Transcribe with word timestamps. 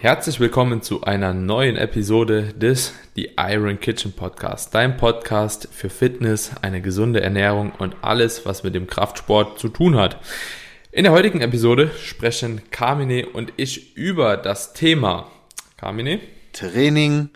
Herzlich 0.00 0.38
willkommen 0.38 0.80
zu 0.80 1.02
einer 1.02 1.34
neuen 1.34 1.74
Episode 1.74 2.52
des 2.54 2.92
The 3.16 3.30
Iron 3.36 3.80
Kitchen 3.80 4.12
Podcast, 4.12 4.72
dein 4.72 4.96
Podcast 4.96 5.68
für 5.72 5.90
Fitness, 5.90 6.52
eine 6.62 6.80
gesunde 6.80 7.20
Ernährung 7.20 7.72
und 7.72 7.96
alles, 8.00 8.46
was 8.46 8.62
mit 8.62 8.76
dem 8.76 8.86
Kraftsport 8.86 9.58
zu 9.58 9.68
tun 9.68 9.96
hat. 9.96 10.20
In 10.92 11.02
der 11.02 11.12
heutigen 11.12 11.40
Episode 11.40 11.90
sprechen 12.00 12.62
Carmine 12.70 13.26
und 13.26 13.52
ich 13.56 13.96
über 13.96 14.36
das 14.36 14.72
Thema 14.72 15.32
Carmine 15.76 16.20
Training 16.52 17.30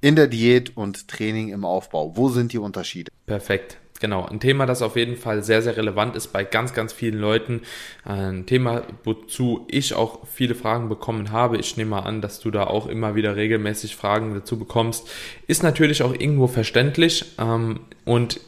in 0.00 0.16
der 0.16 0.26
Diät 0.26 0.76
und 0.76 1.06
Training 1.06 1.50
im 1.50 1.64
Aufbau. 1.64 2.16
Wo 2.16 2.30
sind 2.30 2.52
die 2.52 2.58
Unterschiede? 2.58 3.12
Perfekt. 3.26 3.78
Genau, 4.00 4.24
ein 4.26 4.38
Thema, 4.38 4.64
das 4.64 4.82
auf 4.82 4.96
jeden 4.96 5.16
Fall 5.16 5.42
sehr, 5.42 5.60
sehr 5.60 5.76
relevant 5.76 6.14
ist 6.14 6.28
bei 6.28 6.44
ganz, 6.44 6.72
ganz 6.72 6.92
vielen 6.92 7.18
Leuten. 7.18 7.62
Ein 8.04 8.46
Thema, 8.46 8.82
wozu 9.02 9.66
ich 9.68 9.94
auch 9.94 10.20
viele 10.32 10.54
Fragen 10.54 10.88
bekommen 10.88 11.32
habe. 11.32 11.58
Ich 11.58 11.76
nehme 11.76 11.90
mal 11.90 12.00
an, 12.00 12.20
dass 12.20 12.38
du 12.38 12.50
da 12.50 12.64
auch 12.64 12.86
immer 12.86 13.16
wieder 13.16 13.34
regelmäßig 13.34 13.96
Fragen 13.96 14.34
dazu 14.34 14.58
bekommst. 14.58 15.08
Ist 15.48 15.64
natürlich 15.64 16.02
auch 16.02 16.12
irgendwo 16.12 16.46
verständlich 16.46 17.24
ähm, 17.38 17.80
und 18.04 18.40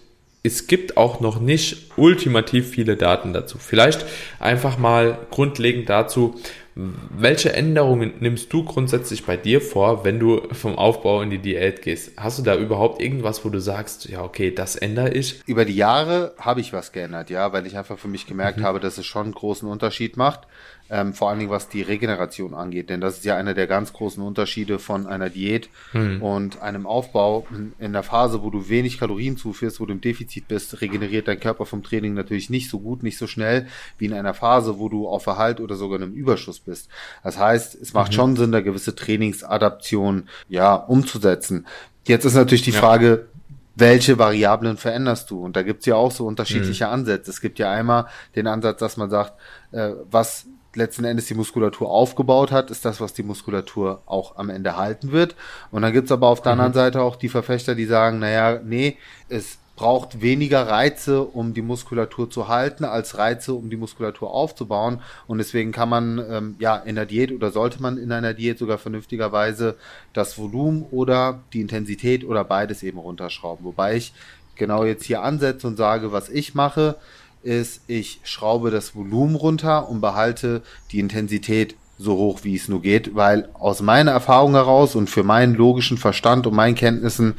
es 0.42 0.66
gibt 0.66 0.96
auch 0.96 1.20
noch 1.20 1.38
nicht 1.38 1.90
ultimativ 1.96 2.70
viele 2.70 2.96
Daten 2.96 3.32
dazu. 3.32 3.58
Vielleicht 3.58 4.06
einfach 4.38 4.78
mal 4.78 5.18
grundlegend 5.30 5.90
dazu, 5.90 6.40
welche 6.74 7.52
Änderungen 7.52 8.14
nimmst 8.20 8.52
du 8.52 8.64
grundsätzlich 8.64 9.26
bei 9.26 9.36
dir 9.36 9.60
vor, 9.60 10.04
wenn 10.04 10.18
du 10.18 10.42
vom 10.52 10.78
Aufbau 10.78 11.20
in 11.22 11.30
die 11.30 11.38
Diät 11.38 11.82
gehst? 11.82 12.12
Hast 12.16 12.38
du 12.38 12.42
da 12.42 12.56
überhaupt 12.56 13.02
irgendwas, 13.02 13.44
wo 13.44 13.48
du 13.48 13.60
sagst, 13.60 14.08
ja, 14.08 14.22
okay, 14.22 14.54
das 14.54 14.76
ändere 14.76 15.10
ich? 15.10 15.42
Über 15.46 15.64
die 15.64 15.76
Jahre 15.76 16.34
habe 16.38 16.60
ich 16.60 16.72
was 16.72 16.92
geändert, 16.92 17.28
ja, 17.30 17.52
weil 17.52 17.66
ich 17.66 17.76
einfach 17.76 17.98
für 17.98 18.08
mich 18.08 18.26
gemerkt 18.26 18.58
mhm. 18.58 18.64
habe, 18.64 18.80
dass 18.80 18.98
es 18.98 19.06
schon 19.06 19.24
einen 19.24 19.34
großen 19.34 19.68
Unterschied 19.68 20.16
macht 20.16 20.46
ähm, 20.90 21.14
vor 21.14 21.30
allen 21.30 21.38
Dingen 21.38 21.50
was 21.50 21.68
die 21.68 21.82
Regeneration 21.82 22.54
angeht. 22.54 22.90
Denn 22.90 23.00
das 23.00 23.18
ist 23.18 23.24
ja 23.24 23.36
einer 23.36 23.54
der 23.54 23.66
ganz 23.66 23.92
großen 23.92 24.22
Unterschiede 24.22 24.78
von 24.78 25.06
einer 25.06 25.30
Diät 25.30 25.70
hm. 25.92 26.20
und 26.20 26.60
einem 26.60 26.86
Aufbau. 26.86 27.46
In 27.78 27.92
der 27.92 28.02
Phase, 28.02 28.42
wo 28.42 28.50
du 28.50 28.68
wenig 28.68 28.98
Kalorien 28.98 29.36
zuführst, 29.36 29.80
wo 29.80 29.86
du 29.86 29.92
im 29.92 30.00
Defizit 30.00 30.48
bist, 30.48 30.80
regeneriert 30.80 31.28
dein 31.28 31.38
Körper 31.38 31.64
vom 31.66 31.82
Training 31.82 32.14
natürlich 32.14 32.50
nicht 32.50 32.68
so 32.68 32.80
gut, 32.80 33.02
nicht 33.02 33.18
so 33.18 33.26
schnell 33.26 33.66
wie 33.98 34.06
in 34.06 34.12
einer 34.12 34.34
Phase, 34.34 34.78
wo 34.78 34.88
du 34.88 35.08
auf 35.08 35.26
Erhalt 35.26 35.60
oder 35.60 35.76
sogar 35.76 35.98
in 35.98 36.04
einem 36.04 36.14
Überschuss 36.14 36.60
bist. 36.60 36.90
Das 37.22 37.38
heißt, 37.38 37.76
es 37.80 37.94
macht 37.94 38.12
mhm. 38.12 38.16
schon 38.16 38.36
Sinn, 38.36 38.52
da 38.52 38.60
gewisse 38.60 38.94
Trainingsadaption 38.94 40.28
ja 40.48 40.74
umzusetzen. 40.74 41.66
Jetzt 42.04 42.24
ist 42.24 42.34
natürlich 42.34 42.62
die 42.62 42.72
ja. 42.72 42.80
Frage, 42.80 43.28
welche 43.76 44.18
Variablen 44.18 44.76
veränderst 44.76 45.30
du? 45.30 45.42
Und 45.42 45.56
da 45.56 45.62
gibt's 45.62 45.86
ja 45.86 45.94
auch 45.94 46.10
so 46.10 46.26
unterschiedliche 46.26 46.86
mhm. 46.86 46.92
Ansätze. 46.92 47.30
Es 47.30 47.40
gibt 47.40 47.58
ja 47.58 47.70
einmal 47.70 48.06
den 48.34 48.46
Ansatz, 48.46 48.80
dass 48.80 48.96
man 48.96 49.10
sagt, 49.10 49.34
äh, 49.72 49.92
was 50.10 50.46
letzten 50.74 51.04
Endes 51.04 51.26
die 51.26 51.34
Muskulatur 51.34 51.90
aufgebaut 51.90 52.52
hat, 52.52 52.70
ist 52.70 52.84
das, 52.84 53.00
was 53.00 53.12
die 53.12 53.22
Muskulatur 53.22 54.02
auch 54.06 54.36
am 54.36 54.50
Ende 54.50 54.76
halten 54.76 55.12
wird. 55.12 55.34
Und 55.70 55.82
dann 55.82 55.92
gibt's 55.92 56.12
aber 56.12 56.28
auf 56.28 56.42
der 56.42 56.54
mhm. 56.54 56.60
anderen 56.60 56.74
Seite 56.74 57.02
auch 57.02 57.16
die 57.16 57.28
Verfechter, 57.28 57.74
die 57.74 57.86
sagen, 57.86 58.20
naja, 58.20 58.60
nee, 58.64 58.96
es 59.28 59.58
braucht 59.80 60.20
weniger 60.20 60.68
Reize, 60.68 61.22
um 61.22 61.54
die 61.54 61.62
Muskulatur 61.62 62.28
zu 62.28 62.48
halten, 62.48 62.84
als 62.84 63.16
Reize, 63.16 63.54
um 63.54 63.70
die 63.70 63.78
Muskulatur 63.78 64.30
aufzubauen. 64.30 65.00
Und 65.26 65.38
deswegen 65.38 65.72
kann 65.72 65.88
man 65.88 66.18
ähm, 66.30 66.56
ja 66.58 66.76
in 66.76 66.96
der 66.96 67.06
Diät 67.06 67.32
oder 67.32 67.50
sollte 67.50 67.80
man 67.80 67.96
in 67.96 68.12
einer 68.12 68.34
Diät 68.34 68.58
sogar 68.58 68.76
vernünftigerweise 68.76 69.76
das 70.12 70.36
Volumen 70.36 70.82
oder 70.90 71.40
die 71.54 71.62
Intensität 71.62 72.26
oder 72.26 72.44
beides 72.44 72.82
eben 72.82 72.98
runterschrauben. 72.98 73.64
Wobei 73.64 73.96
ich 73.96 74.12
genau 74.54 74.84
jetzt 74.84 75.04
hier 75.04 75.22
ansetze 75.22 75.66
und 75.66 75.78
sage, 75.78 76.12
was 76.12 76.28
ich 76.28 76.54
mache, 76.54 76.96
ist, 77.42 77.82
ich 77.86 78.20
schraube 78.22 78.70
das 78.70 78.94
Volumen 78.94 79.34
runter 79.34 79.88
und 79.88 80.00
behalte 80.00 80.62
die 80.92 81.00
Intensität 81.00 81.76
so 81.98 82.16
hoch, 82.16 82.40
wie 82.42 82.56
es 82.56 82.68
nur 82.68 82.80
geht, 82.80 83.14
weil 83.14 83.48
aus 83.54 83.82
meiner 83.82 84.12
Erfahrung 84.12 84.54
heraus 84.54 84.94
und 84.94 85.10
für 85.10 85.22
meinen 85.22 85.54
logischen 85.54 85.98
Verstand 85.98 86.46
und 86.46 86.54
meinen 86.54 86.74
Kenntnissen 86.74 87.34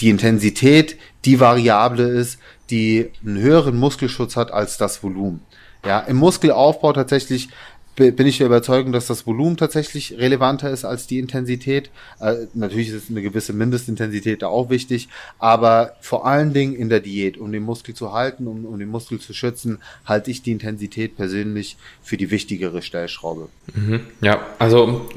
die 0.00 0.10
Intensität 0.10 0.98
die 1.24 1.40
Variable 1.40 2.06
ist, 2.06 2.38
die 2.70 3.10
einen 3.24 3.38
höheren 3.38 3.78
Muskelschutz 3.78 4.36
hat 4.36 4.52
als 4.52 4.76
das 4.76 5.02
Volumen. 5.02 5.40
Ja, 5.86 6.00
im 6.00 6.16
Muskelaufbau 6.16 6.92
tatsächlich 6.92 7.48
bin 7.96 8.26
ich 8.26 8.38
der 8.38 8.46
Überzeugung, 8.46 8.92
dass 8.92 9.06
das 9.06 9.26
Volumen 9.26 9.56
tatsächlich 9.56 10.18
relevanter 10.18 10.70
ist 10.70 10.84
als 10.84 11.06
die 11.06 11.18
Intensität. 11.18 11.90
Äh, 12.20 12.46
natürlich 12.54 12.88
ist 12.88 13.10
eine 13.10 13.22
gewisse 13.22 13.52
Mindestintensität 13.52 14.42
da 14.42 14.48
auch 14.48 14.70
wichtig, 14.70 15.08
aber 15.38 15.96
vor 16.00 16.26
allen 16.26 16.52
Dingen 16.52 16.74
in 16.74 16.88
der 16.88 17.00
Diät, 17.00 17.38
um 17.38 17.52
den 17.52 17.62
Muskel 17.62 17.94
zu 17.94 18.12
halten, 18.12 18.46
um, 18.46 18.64
um 18.64 18.78
den 18.78 18.88
Muskel 18.88 19.20
zu 19.20 19.32
schützen, 19.32 19.78
halte 20.04 20.30
ich 20.30 20.42
die 20.42 20.52
Intensität 20.52 21.16
persönlich 21.16 21.76
für 22.02 22.16
die 22.16 22.30
wichtigere 22.30 22.82
Stellschraube. 22.82 23.48
Mhm. 23.74 24.00
Ja, 24.20 24.44
also 24.58 25.08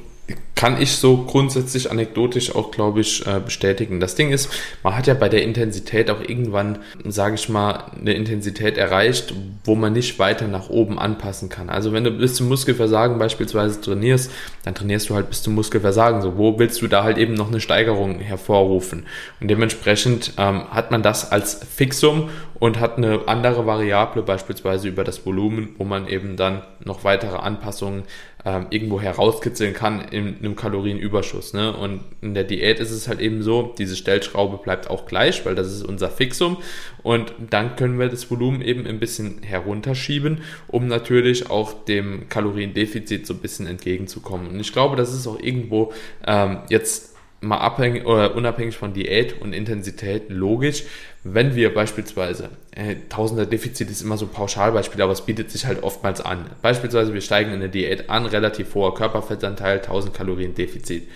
kann 0.58 0.82
ich 0.82 0.98
so 0.98 1.18
grundsätzlich 1.18 1.92
anekdotisch 1.92 2.54
auch, 2.56 2.72
glaube 2.72 3.02
ich, 3.02 3.26
äh, 3.28 3.40
bestätigen. 3.40 4.00
Das 4.00 4.16
Ding 4.16 4.32
ist, 4.32 4.50
man 4.82 4.98
hat 4.98 5.06
ja 5.06 5.14
bei 5.14 5.30
der 5.30 5.44
Intensität 5.44 6.10
auch 6.10 6.20
irgendwann, 6.20 6.80
sage 7.06 7.36
ich 7.36 7.48
mal, 7.48 7.92
eine 7.98 8.14
Intensität 8.14 8.76
erreicht, 8.76 9.36
wo 9.64 9.76
man 9.76 9.94
nicht 9.94 10.18
weiter 10.18 10.48
nach 10.48 10.70
oben 10.70 10.98
anpassen 10.98 11.50
kann. 11.50 11.70
Also 11.70 11.94
wenn 11.94 12.04
du 12.04 12.10
bis 12.10 12.34
zum 12.34 12.50
Muskelversagen 12.50 13.20
beispielsweise 13.20 13.80
trainierst, 13.80 14.32
dann 14.66 14.74
trainierst 14.74 15.10
du 15.10 15.16
halt 15.16 15.30
bis 15.30 15.44
zum 15.44 15.54
Muskelversagen. 15.54 16.24
So, 16.24 16.38
wo 16.38 16.58
willst 16.58 16.82
du 16.82 16.88
da 16.88 17.04
halt 17.04 17.20
eben 17.20 17.36
noch 17.36 17.50
eine 17.50 17.62
Steigerung 17.62 18.18
hervorrufen? 18.18 19.06
Und 19.40 19.50
dementsprechend 19.50 20.34
ähm, 20.40 20.64
hat 20.72 20.90
man 20.90 21.04
das 21.04 21.32
als 21.32 21.60
Fixum 21.76 22.30
und 22.60 22.80
hat 22.80 22.98
eine 22.98 23.28
andere 23.28 23.68
Variable, 23.68 24.24
beispielsweise 24.24 24.88
über 24.88 25.04
das 25.04 25.24
Volumen, 25.24 25.76
wo 25.78 25.84
man 25.84 26.08
eben 26.08 26.36
dann 26.36 26.64
noch 26.84 27.04
weitere 27.04 27.38
Anpassungen 27.38 28.04
ähm, 28.46 28.68
irgendwo 28.70 29.02
herauskitzeln 29.02 29.74
kann 29.74 30.02
in 30.10 30.38
einem 30.48 30.56
Kalorienüberschuss. 30.56 31.54
Ne? 31.54 31.76
Und 31.76 32.02
in 32.22 32.34
der 32.34 32.44
Diät 32.44 32.80
ist 32.80 32.92
es 32.92 33.08
halt 33.08 33.20
eben 33.20 33.44
so, 33.44 33.74
diese 33.78 33.96
Stellschraube 33.96 34.58
bleibt 34.58 34.90
auch 34.90 35.06
gleich, 35.06 35.46
weil 35.46 35.56
das 35.56 35.72
ist 35.72 35.84
unser 35.84 36.10
Fixum. 36.10 36.58
Und 37.04 37.34
dann 37.50 37.76
können 37.76 38.00
wir 38.00 38.10
das 38.10 38.32
Volumen 38.32 38.62
eben 38.62 38.88
ein 38.88 39.00
bisschen 39.00 39.44
herunterschieben, 39.44 40.42
um 40.68 40.88
natürlich 40.88 41.50
auch 41.50 41.86
dem 41.86 42.30
Kaloriendefizit 42.30 43.28
so 43.28 43.34
ein 43.34 43.40
bisschen 43.40 43.68
entgegenzukommen. 43.68 44.48
Und 44.48 44.60
ich 44.60 44.74
glaube, 44.74 44.96
das 44.96 45.14
ist 45.14 45.28
auch 45.28 45.40
irgendwo 45.40 45.94
ähm, 46.26 46.60
jetzt 46.70 47.17
mal 47.42 47.58
abhängig 47.58 48.06
oder 48.06 48.36
unabhängig 48.36 48.76
von 48.76 48.94
Diät 48.94 49.42
und 49.42 49.54
Intensität 49.54 50.30
logisch, 50.30 50.84
wenn 51.24 51.56
wir 51.56 51.74
beispielsweise, 51.74 52.50
äh, 52.72 52.96
Tausender 53.10 53.46
Defizit 53.46 53.90
ist 53.90 54.02
immer 54.02 54.18
so 54.18 54.26
ein 54.26 54.32
Pauschalbeispiel, 54.32 55.02
aber 55.02 55.12
es 55.12 55.26
bietet 55.26 55.52
sich 55.52 55.66
halt 55.66 55.84
oftmals 55.84 56.22
an. 56.22 56.50
Beispielsweise 56.62 57.14
wir 57.14 57.22
steigen 57.22 57.52
in 57.54 57.60
der 57.60 57.70
Diät 57.70 58.10
an, 58.10 58.26
relativ 58.26 58.74
hoher 58.76 58.96
Körperfettanteil, 58.96 59.78
1000 59.78 60.14
Kalorien 60.14 60.56
Defizit. 60.56 61.08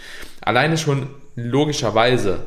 Alleine 0.41 0.77
schon 0.77 1.07
logischerweise 1.35 2.39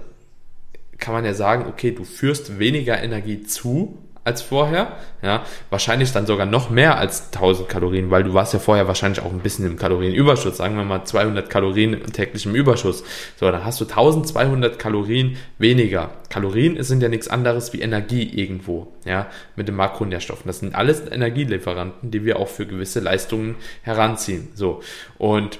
kann 0.98 1.14
man 1.14 1.24
ja 1.24 1.34
sagen, 1.34 1.66
okay, 1.68 1.90
du 1.90 2.04
führst 2.04 2.58
weniger 2.58 3.02
Energie 3.02 3.42
zu, 3.42 3.98
als 4.24 4.42
vorher. 4.42 4.96
Ja, 5.22 5.44
wahrscheinlich 5.70 6.12
dann 6.12 6.26
sogar 6.26 6.46
noch 6.46 6.70
mehr 6.70 6.98
als 6.98 7.32
1000 7.32 7.68
Kalorien, 7.68 8.10
weil 8.10 8.24
du 8.24 8.34
warst 8.34 8.52
ja 8.52 8.58
vorher 8.58 8.88
wahrscheinlich 8.88 9.22
auch 9.22 9.30
ein 9.30 9.40
bisschen 9.40 9.66
im 9.66 9.76
Kalorienüberschuss. 9.76 10.56
Sagen 10.56 10.76
wir 10.76 10.84
mal 10.84 11.04
200 11.04 11.48
Kalorien 11.48 12.02
täglich 12.12 12.46
im 12.46 12.54
Überschuss. 12.54 13.04
So, 13.38 13.50
dann 13.50 13.64
hast 13.64 13.80
du 13.80 13.84
1200 13.84 14.78
Kalorien 14.78 15.36
weniger. 15.58 16.10
Kalorien 16.30 16.82
sind 16.82 17.02
ja 17.02 17.08
nichts 17.08 17.28
anderes 17.28 17.72
wie 17.72 17.80
Energie 17.80 18.22
irgendwo. 18.22 18.88
Ja, 19.04 19.26
mit 19.56 19.68
den 19.68 19.76
Makronährstoffen. 19.76 20.46
Das 20.46 20.60
sind 20.60 20.74
alles 20.74 21.00
Energielieferanten, 21.10 22.10
die 22.10 22.24
wir 22.24 22.38
auch 22.38 22.48
für 22.48 22.66
gewisse 22.66 23.00
Leistungen 23.00 23.56
heranziehen. 23.82 24.48
So. 24.54 24.80
Und 25.18 25.58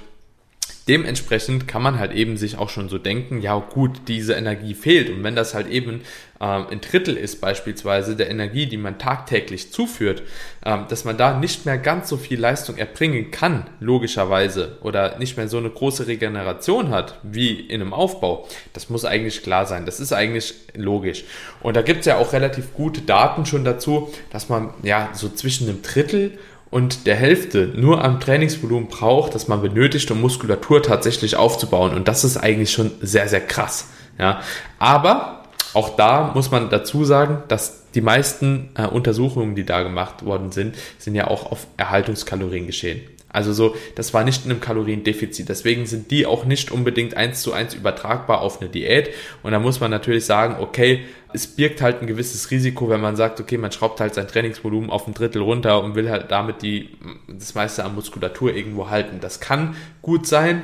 dementsprechend 0.89 1.67
kann 1.67 1.83
man 1.83 1.99
halt 1.99 2.13
eben 2.13 2.37
sich 2.37 2.59
auch 2.59 2.69
schon 2.69 2.89
so 2.89 2.99
denken, 2.99 3.41
ja 3.41 3.57
gut, 3.57 4.03
diese 4.09 4.35
Energie 4.35 4.75
fehlt. 4.75 5.11
Und 5.11 5.25
wenn 5.25 5.35
das 5.35 5.55
halt 5.55 5.69
eben 5.69 6.03
ähm, 6.41 6.67
ein 6.71 6.81
Drittel 6.81 7.17
ist 7.17 7.41
beispielsweise 7.41 8.17
der 8.17 8.31
Energie, 8.31 8.67
die 8.67 8.77
man 8.77 8.99
tagtäglich 8.99 9.73
zuführt, 9.73 10.23
ähm, 10.65 10.85
dass 10.89 11.05
man 11.05 11.17
da 11.17 11.39
nicht 11.39 11.65
mehr 11.65 11.79
ganz 11.79 12.09
so 12.09 12.17
viel 12.17 12.39
Leistung 12.39 12.77
erbringen 12.77 13.31
kann, 13.31 13.67
logischerweise, 13.81 14.79
oder 14.83 15.19
nicht 15.19 15.37
mehr 15.37 15.49
so 15.49 15.59
eine 15.59 15.71
große 15.71 16.07
Regeneration 16.07 16.91
hat 16.91 17.19
wie 17.23 17.61
in 17.61 17.81
einem 17.81 17.95
Aufbau, 17.95 18.47
das 18.75 18.91
muss 18.91 19.05
eigentlich 19.05 19.43
klar 19.43 19.67
sein. 19.67 19.87
Das 19.87 20.01
ist 20.01 20.13
eigentlich 20.13 20.55
logisch. 20.75 21.25
Und 21.63 21.77
da 21.77 21.83
gibt 21.83 22.01
es 22.01 22.07
ja 22.07 22.19
auch 22.19 22.33
relativ 22.33 22.75
gute 22.75 23.01
Daten 23.01 23.47
schon 23.47 23.65
dazu, 23.65 24.13
dass 24.31 24.49
man 24.49 24.75
ja 24.83 25.11
so 25.15 25.29
zwischen 25.31 25.69
einem 25.69 25.83
Drittel 25.83 26.39
und 26.75 27.07
der 27.07 27.15
Hälfte 27.15 27.71
nur 27.77 28.03
am 28.03 28.19
Trainingsvolumen 28.19 28.89
braucht, 28.89 29.37
das 29.37 29.47
man 29.47 29.63
benötigt, 29.63 30.11
um 30.11 30.21
Muskulatur 30.21 30.83
tatsächlich 30.83 31.37
aufzubauen. 31.37 31.95
Und 31.95 32.09
das 32.09 32.25
ist 32.25 32.37
eigentlich 32.37 32.73
schon 32.73 32.91
sehr, 33.01 33.29
sehr 33.29 33.43
krass. 33.43 33.91
Ja, 34.19 34.41
aber 34.81 35.45
auch 35.73 35.91
da 35.91 36.33
muss 36.35 36.51
man 36.51 36.71
dazu 36.71 37.05
sagen, 37.05 37.45
dass 37.47 37.85
die 37.95 38.01
meisten 38.01 38.71
äh, 38.75 38.89
Untersuchungen, 38.89 39.55
die 39.55 39.65
da 39.65 39.85
gemacht 39.85 40.25
worden 40.25 40.51
sind, 40.51 40.75
sind 40.99 41.15
ja 41.15 41.29
auch 41.29 41.53
auf 41.53 41.69
Erhaltungskalorien 41.77 42.67
geschehen. 42.67 43.03
Also 43.35 43.53
so, 43.53 43.75
das 43.97 44.15
war 44.15 44.23
nicht 44.23 44.45
in 44.45 44.53
einem 44.53 44.61
Kaloriendefizit. 44.61 45.49
Deswegen 45.49 45.87
sind 45.87 46.13
die 46.13 46.25
auch 46.25 46.45
nicht 46.45 46.71
unbedingt 46.71 47.17
eins 47.17 47.43
zu 47.43 47.53
eins 47.53 47.75
übertragbar 47.75 48.41
auf 48.41 48.61
eine 48.61 48.71
Diät. 48.71 49.11
Und 49.43 49.51
da 49.51 49.59
muss 49.59 49.81
man 49.81 49.91
natürlich 49.91 50.25
sagen, 50.25 50.63
okay, 50.63 51.01
es 51.33 51.49
birgt 51.49 51.83
halt 51.83 52.01
ein 52.01 52.07
gewisses 52.07 52.53
Risiko, 52.53 52.89
wenn 52.89 53.01
man 53.01 53.17
sagt, 53.17 53.41
okay, 53.41 53.59
man 53.59 53.73
schraubt 53.73 53.99
halt 53.99 54.15
sein 54.15 54.29
Trainingsvolumen 54.29 54.89
auf 54.89 55.09
ein 55.09 55.15
Drittel 55.15 55.43
runter 55.43 55.83
und 55.83 55.97
will 55.97 56.09
halt 56.11 56.31
damit 56.31 56.63
die, 56.63 56.91
das 57.27 57.57
meiste 57.57 57.85
an 57.85 57.97
Muskulatur 57.97 58.55
irgendwo 58.55 58.89
halten. 58.89 59.19
Das 59.21 59.41
kann 59.41 59.75
gut 60.01 60.29
sein. 60.29 60.63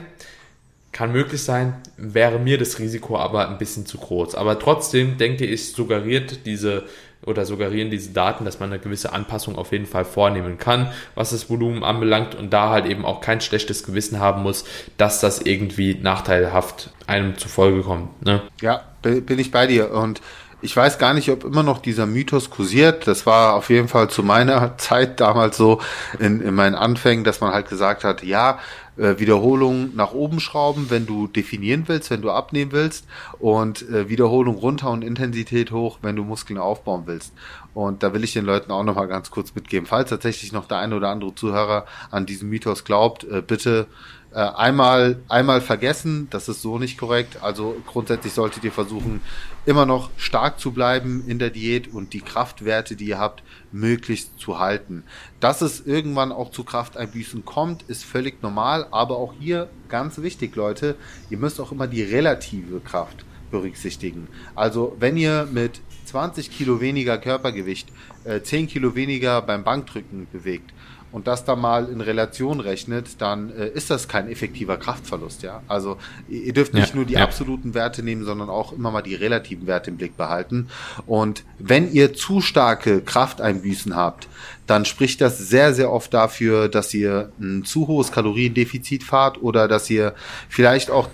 kann 0.93 1.13
möglich 1.13 1.43
sein, 1.43 1.75
wäre 1.97 2.39
mir 2.39 2.57
das 2.57 2.79
Risiko 2.79 3.17
aber 3.19 3.49
ein 3.49 3.59
bisschen 3.59 3.85
zu 3.85 3.99
groß. 3.99 4.37
Aber 4.37 4.59
trotzdem 4.61 5.19
denke 5.19 5.45
ich, 5.45 5.73
suggeriert 5.73 6.47
diese 6.47 6.85
oder 7.31 7.45
suggerieren 7.45 7.91
diese 7.91 8.11
Daten, 8.11 8.45
dass 8.45 8.61
man 8.61 8.71
eine 8.71 8.81
gewisse 8.81 9.13
Anpassung 9.13 9.57
auf 9.57 9.73
jeden 9.73 9.87
Fall 9.87 10.05
vornehmen 10.05 10.59
kann, 10.59 10.93
was 11.15 11.31
das 11.31 11.49
Volumen 11.49 11.85
anbelangt 11.85 12.35
und 12.35 12.53
da 12.53 12.71
halt 12.71 12.87
eben 12.87 13.05
auch 13.05 13.21
kein 13.21 13.41
schlechtes 13.41 13.85
Gewissen 13.85 14.21
haben 14.21 14.43
muss, 14.43 14.65
dass 14.97 15.21
das 15.21 15.41
irgendwie 15.41 15.95
nachteilhaft 15.95 16.91
einem 17.07 17.39
zufolge 17.39 17.83
kommt. 17.83 18.25
Ne? 18.25 18.43
Ja, 18.61 18.83
bin 19.03 19.39
ich 19.39 19.51
bei 19.51 19.67
dir 19.67 19.93
und 19.93 20.21
ich 20.63 20.77
weiß 20.77 20.99
gar 20.99 21.15
nicht, 21.15 21.31
ob 21.31 21.45
immer 21.45 21.63
noch 21.63 21.79
dieser 21.79 22.07
Mythos 22.07 22.51
kursiert. 22.51 23.07
Das 23.07 23.25
war 23.25 23.55
auf 23.55 23.71
jeden 23.71 23.89
Fall 23.89 24.11
zu 24.11 24.23
meiner 24.23 24.77
Zeit 24.79 25.21
damals 25.21 25.57
so 25.57 25.81
in, 26.19 26.41
in 26.41 26.55
meinen 26.55 26.75
Anfängen, 26.75 27.25
dass 27.25 27.41
man 27.41 27.53
halt 27.53 27.69
gesagt 27.69 28.05
hat, 28.05 28.23
ja, 28.23 28.59
äh, 28.97 29.19
Wiederholung 29.19 29.95
nach 29.95 30.13
oben 30.13 30.41
schrauben, 30.41 30.87
wenn 30.91 31.07
du 31.07 31.27
definieren 31.27 31.85
willst, 31.87 32.11
wenn 32.11 32.23
du 32.23 32.31
abnehmen 32.31 32.73
willst 32.73 33.07
und 33.39 33.89
äh, 33.89 34.09
Wiederholung 34.09 34.57
runter 34.57 34.91
und 34.91 35.03
Intensität 35.03 35.71
hoch, 35.71 35.99
wenn 36.03 36.17
du 36.17 36.25
Muskeln 36.25 36.59
aufbauen 36.59 37.03
willst. 37.07 37.33
Und 37.75 38.03
da 38.03 38.13
will 38.13 38.25
ich 38.25 38.33
den 38.33 38.45
Leuten 38.45 38.73
auch 38.73 38.83
nochmal 38.83 39.09
ganz 39.09 39.31
kurz 39.31 39.55
mitgeben. 39.55 39.87
Falls 39.87 40.11
tatsächlich 40.11 40.53
noch 40.53 40.67
der 40.67 40.79
eine 40.79 40.97
oder 40.97 41.09
andere 41.09 41.35
Zuhörer 41.35 41.87
an 42.11 42.27
diesen 42.27 42.49
Mythos 42.49 42.85
glaubt, 42.85 43.25
äh, 43.25 43.43
bitte 43.47 43.87
äh, 44.33 44.39
einmal, 44.39 45.21
einmal 45.29 45.61
vergessen, 45.61 46.29
das 46.31 46.49
ist 46.49 46.63
so 46.63 46.79
nicht 46.79 46.99
korrekt. 46.99 47.43
Also 47.43 47.77
grundsätzlich 47.87 48.33
solltet 48.33 48.63
ihr 48.65 48.73
versuchen, 48.73 49.21
immer 49.67 49.87
noch 49.87 50.11
stark 50.17 50.61
zu 50.61 50.73
bleiben 50.73 51.25
in 51.27 51.39
der 51.39 51.51
Diät 51.51 51.93
und 51.93 52.13
die 52.13 52.21
Kraftwerte, 52.21 52.97
die 52.97 53.07
ihr 53.07 53.19
habt, 53.19 53.43
möglichst 53.73 54.39
zu 54.39 54.59
halten. 54.59 55.05
Dass 55.41 55.63
es 55.63 55.85
irgendwann 55.85 56.33
auch 56.33 56.51
zu 56.51 56.65
Krafteinbüßen 56.65 57.45
kommt, 57.45 57.83
ist 57.83 58.05
völlig 58.05 58.43
normal, 58.43 58.87
aber 58.91 59.17
auch 59.17 59.35
hier 59.39 59.69
ganz 59.89 60.19
wichtig, 60.23 60.55
Leute, 60.55 60.97
ihr 61.29 61.39
müsst 61.39 61.61
auch 61.61 61.73
immer 61.73 61.87
die 61.87 62.03
relative 62.03 62.81
Kraft 62.81 63.25
berücksichtigen. 63.51 64.29
Also 64.55 64.97
wenn 65.01 65.17
ihr 65.17 65.49
mit 65.51 65.81
20 66.05 66.51
Kilo 66.51 66.81
weniger 66.81 67.19
Körpergewicht 67.19 67.89
äh, 68.25 68.41
10 68.41 68.69
Kilo 68.69 68.95
weniger 68.95 69.43
beim 69.43 69.65
Bankdrücken 69.65 70.27
bewegt, 70.33 70.73
und 71.13 71.27
das 71.27 71.45
da 71.45 71.57
mal 71.57 71.89
in 71.89 72.01
Relation 72.01 72.61
rechnet, 72.61 73.21
dann 73.21 73.51
äh, 73.51 73.69
ist 73.69 73.91
das 73.91 74.09
kein 74.09 74.31
effektiver 74.31 74.77
Kraftverlust, 74.77 75.43
ja. 75.43 75.63
Also 75.69 75.97
ihr 76.29 76.53
dürft 76.53 76.75
nicht 76.75 76.91
ja, 76.91 76.97
nur 76.97 77.05
die 77.05 77.15
ja. 77.15 77.23
absoluten 77.23 77.75
Werte 77.75 78.03
nehmen, 78.03 78.25
sondern 78.25 78.49
auch 78.49 78.73
immer 78.73 78.91
mal 78.91 79.03
die 79.03 79.15
relativen 79.15 79.67
Werte 79.67 79.91
im 79.91 79.97
Blick 79.97 80.17
behalten. 80.17 80.69
Und 81.07 81.45
wenn 81.59 81.93
ihr 81.93 82.15
zu 82.15 82.41
starke 82.41 83.01
Krafteinbüßen 83.01 83.97
habt, 83.97 84.29
dann 84.71 84.85
spricht 84.85 85.21
das 85.21 85.37
sehr, 85.37 85.75
sehr 85.75 85.91
oft 85.91 86.15
dafür, 86.15 86.69
dass 86.69 86.95
ihr 86.95 87.33
ein 87.41 87.65
zu 87.65 87.89
hohes 87.89 88.13
Kaloriendefizit 88.13 89.03
fahrt 89.03 89.43
oder 89.43 89.67
dass 89.67 89.91
ihr 89.91 90.15
vielleicht 90.49 90.93
auch 90.93 91.09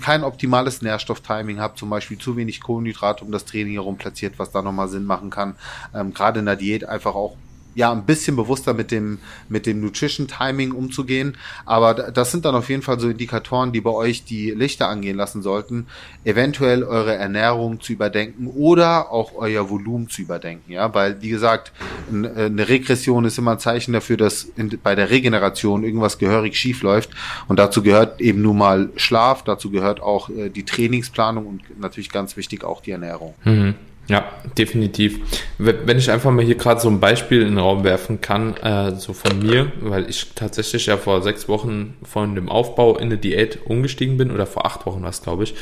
kein 0.00 0.24
optimales 0.24 0.80
Nährstofftiming 0.80 1.60
habt, 1.60 1.78
zum 1.78 1.90
Beispiel 1.90 2.16
zu 2.16 2.36
wenig 2.36 2.62
Kohlenhydrate 2.62 3.22
um 3.22 3.30
das 3.30 3.44
Training 3.44 3.74
herum 3.74 3.98
platziert, 3.98 4.38
was 4.38 4.50
da 4.50 4.62
nochmal 4.62 4.88
Sinn 4.88 5.04
machen 5.04 5.28
kann. 5.28 5.56
Ähm, 5.94 6.14
Gerade 6.14 6.40
in 6.40 6.46
der 6.46 6.56
Diät 6.56 6.88
einfach 6.88 7.14
auch 7.14 7.36
ja 7.74 7.92
ein 7.92 8.04
bisschen 8.04 8.36
bewusster 8.36 8.74
mit 8.74 8.90
dem 8.90 9.18
mit 9.48 9.66
dem 9.66 9.80
Nutrition 9.80 10.28
Timing 10.28 10.72
umzugehen, 10.72 11.36
aber 11.64 11.94
das 11.94 12.30
sind 12.30 12.44
dann 12.44 12.54
auf 12.54 12.68
jeden 12.68 12.82
Fall 12.82 12.98
so 13.00 13.08
Indikatoren, 13.08 13.72
die 13.72 13.80
bei 13.80 13.90
euch 13.90 14.24
die 14.24 14.50
Lichter 14.50 14.88
angehen 14.88 15.16
lassen 15.16 15.42
sollten, 15.42 15.86
eventuell 16.24 16.82
eure 16.82 17.14
Ernährung 17.14 17.80
zu 17.80 17.92
überdenken 17.92 18.46
oder 18.46 19.10
auch 19.10 19.32
euer 19.34 19.70
Volumen 19.70 20.08
zu 20.08 20.22
überdenken, 20.22 20.72
ja, 20.72 20.92
weil 20.94 21.20
wie 21.22 21.30
gesagt, 21.30 21.72
eine 22.10 22.68
Regression 22.68 23.24
ist 23.24 23.38
immer 23.38 23.52
ein 23.52 23.58
Zeichen 23.58 23.92
dafür, 23.92 24.16
dass 24.16 24.44
in, 24.56 24.78
bei 24.82 24.94
der 24.94 25.10
Regeneration 25.10 25.84
irgendwas 25.84 26.18
gehörig 26.18 26.56
schief 26.56 26.82
läuft 26.82 27.10
und 27.48 27.58
dazu 27.58 27.82
gehört 27.82 28.20
eben 28.20 28.42
nun 28.42 28.58
mal 28.58 28.90
Schlaf, 28.96 29.44
dazu 29.44 29.70
gehört 29.70 30.00
auch 30.00 30.28
äh, 30.30 30.50
die 30.50 30.64
Trainingsplanung 30.64 31.46
und 31.46 31.80
natürlich 31.80 32.10
ganz 32.10 32.36
wichtig 32.36 32.64
auch 32.64 32.80
die 32.80 32.90
Ernährung. 32.90 33.34
Mhm. 33.44 33.74
Ja, 34.12 34.30
definitiv. 34.58 35.20
Wenn 35.56 35.96
ich 35.96 36.10
einfach 36.10 36.30
mal 36.30 36.44
hier 36.44 36.56
gerade 36.56 36.78
so 36.78 36.90
ein 36.90 37.00
Beispiel 37.00 37.40
in 37.40 37.48
den 37.48 37.58
Raum 37.58 37.82
werfen 37.82 38.20
kann, 38.20 38.54
äh, 38.58 38.94
so 38.94 39.14
von 39.14 39.38
mir, 39.38 39.72
weil 39.80 40.10
ich 40.10 40.34
tatsächlich 40.34 40.84
ja 40.84 40.98
vor 40.98 41.22
sechs 41.22 41.48
Wochen 41.48 41.96
von 42.02 42.34
dem 42.34 42.50
Aufbau 42.50 42.98
in 42.98 43.04
eine 43.04 43.16
Diät 43.16 43.60
umgestiegen 43.64 44.18
bin 44.18 44.30
oder 44.30 44.44
vor 44.44 44.66
acht 44.66 44.84
Wochen 44.84 45.02
was, 45.02 45.22
glaube 45.22 45.44
ich. 45.44 45.54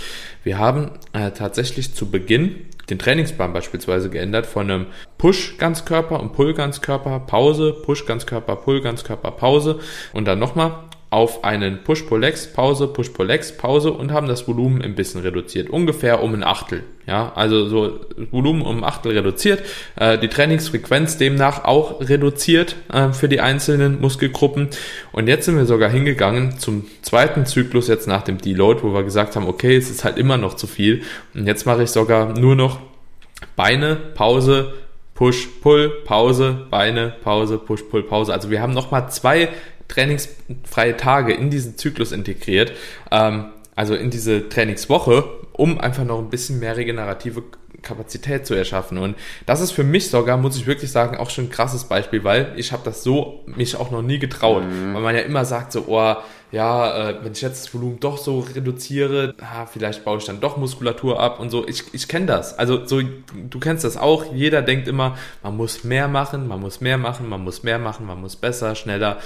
Wir 0.42 0.58
haben 0.58 0.90
äh, 1.12 1.30
tatsächlich 1.30 1.94
zu 1.94 2.10
Beginn 2.10 2.56
den 2.90 2.98
Trainingsplan 2.98 3.52
beispielsweise 3.52 4.10
geändert 4.10 4.46
von 4.46 4.68
einem 4.68 4.86
Push-Ganzkörper 5.18 6.18
und 6.18 6.32
Pull-Ganzkörper, 6.32 7.20
Pause, 7.20 7.72
Push-Ganzkörper, 7.84 8.56
Pull-Ganzkörper, 8.56 9.30
Pause 9.30 9.78
und 10.12 10.24
dann 10.24 10.40
nochmal 10.40 10.72
auf 11.10 11.42
einen 11.42 11.82
Push-Pull-Legs, 11.82 12.52
Pause, 12.52 12.86
Push-Pull-Legs, 12.86 13.56
Pause 13.56 13.90
und 13.90 14.12
haben 14.12 14.28
das 14.28 14.46
Volumen 14.46 14.80
ein 14.80 14.94
bisschen 14.94 15.20
reduziert. 15.20 15.68
Ungefähr 15.68 16.22
um 16.22 16.34
ein 16.34 16.44
Achtel. 16.44 16.84
Ja, 17.04 17.32
also 17.34 17.66
so 17.66 17.98
Volumen 18.30 18.62
um 18.62 18.78
ein 18.78 18.84
Achtel 18.84 19.12
reduziert. 19.12 19.60
Äh, 19.96 20.18
die 20.18 20.28
Trainingsfrequenz 20.28 21.18
demnach 21.18 21.64
auch 21.64 22.00
reduziert 22.00 22.76
äh, 22.92 23.12
für 23.12 23.28
die 23.28 23.40
einzelnen 23.40 24.00
Muskelgruppen. 24.00 24.68
Und 25.10 25.26
jetzt 25.26 25.46
sind 25.46 25.56
wir 25.56 25.66
sogar 25.66 25.90
hingegangen 25.90 26.58
zum 26.60 26.86
zweiten 27.02 27.44
Zyklus 27.44 27.88
jetzt 27.88 28.06
nach 28.06 28.22
dem 28.22 28.38
Deload, 28.38 28.84
wo 28.84 28.94
wir 28.94 29.02
gesagt 29.02 29.34
haben, 29.34 29.48
okay, 29.48 29.76
es 29.76 29.90
ist 29.90 30.04
halt 30.04 30.16
immer 30.16 30.36
noch 30.36 30.54
zu 30.54 30.68
viel. 30.68 31.02
Und 31.34 31.48
jetzt 31.48 31.66
mache 31.66 31.82
ich 31.82 31.90
sogar 31.90 32.38
nur 32.38 32.54
noch 32.54 32.78
Beine, 33.56 33.96
Pause, 34.14 34.74
Push, 35.20 35.48
Pull, 35.60 35.90
Pause, 36.06 36.66
Beine, 36.70 37.12
Pause, 37.22 37.58
Push, 37.58 37.82
Pull, 37.90 38.04
Pause. 38.04 38.32
Also 38.32 38.50
wir 38.50 38.62
haben 38.62 38.72
nochmal 38.72 39.10
zwei 39.10 39.50
trainingsfreie 39.90 40.96
Tage 40.96 41.34
in 41.34 41.50
diesen 41.50 41.76
Zyklus 41.76 42.12
integriert, 42.12 42.72
ähm, 43.10 43.46
also 43.76 43.94
in 43.94 44.10
diese 44.10 44.48
Trainingswoche, 44.48 45.24
um 45.52 45.80
einfach 45.80 46.04
noch 46.04 46.18
ein 46.18 46.30
bisschen 46.30 46.58
mehr 46.58 46.76
regenerative 46.76 47.42
Kapazität 47.82 48.46
zu 48.46 48.54
erschaffen. 48.54 48.98
Und 48.98 49.16
das 49.46 49.60
ist 49.60 49.70
für 49.72 49.84
mich 49.84 50.10
sogar, 50.10 50.36
muss 50.36 50.56
ich 50.56 50.66
wirklich 50.66 50.90
sagen, 50.90 51.16
auch 51.16 51.30
schon 51.30 51.44
ein 51.44 51.50
krasses 51.50 51.84
Beispiel, 51.84 52.24
weil 52.24 52.52
ich 52.56 52.72
habe 52.72 52.82
das 52.84 53.02
so 53.02 53.42
mich 53.46 53.76
auch 53.76 53.90
noch 53.90 54.02
nie 54.02 54.18
getraut. 54.18 54.64
Mhm. 54.64 54.94
Weil 54.94 55.02
man 55.02 55.14
ja 55.14 55.22
immer 55.22 55.44
sagt 55.44 55.72
so, 55.72 55.84
oh, 55.88 56.16
ja, 56.52 57.10
äh, 57.10 57.24
wenn 57.24 57.32
ich 57.32 57.42
jetzt 57.42 57.64
das 57.64 57.74
Volumen 57.74 58.00
doch 58.00 58.18
so 58.18 58.40
reduziere, 58.40 59.34
ah, 59.40 59.66
vielleicht 59.66 60.04
baue 60.04 60.18
ich 60.18 60.24
dann 60.24 60.40
doch 60.40 60.56
Muskulatur 60.56 61.20
ab 61.20 61.38
und 61.38 61.50
so. 61.50 61.66
Ich, 61.66 61.84
ich 61.92 62.08
kenne 62.08 62.26
das. 62.26 62.58
Also 62.58 62.86
so, 62.86 63.00
du 63.00 63.60
kennst 63.60 63.84
das 63.84 63.96
auch. 63.96 64.34
Jeder 64.34 64.60
denkt 64.60 64.88
immer, 64.88 65.16
man 65.42 65.56
muss 65.56 65.84
mehr 65.84 66.08
machen, 66.08 66.48
man 66.48 66.60
muss 66.60 66.80
mehr 66.80 66.98
machen, 66.98 67.28
man 67.28 67.44
muss 67.44 67.62
mehr 67.62 67.78
machen, 67.78 68.04
man 68.04 68.20
muss 68.20 68.34
besser, 68.34 68.74
schneller. 68.74 69.18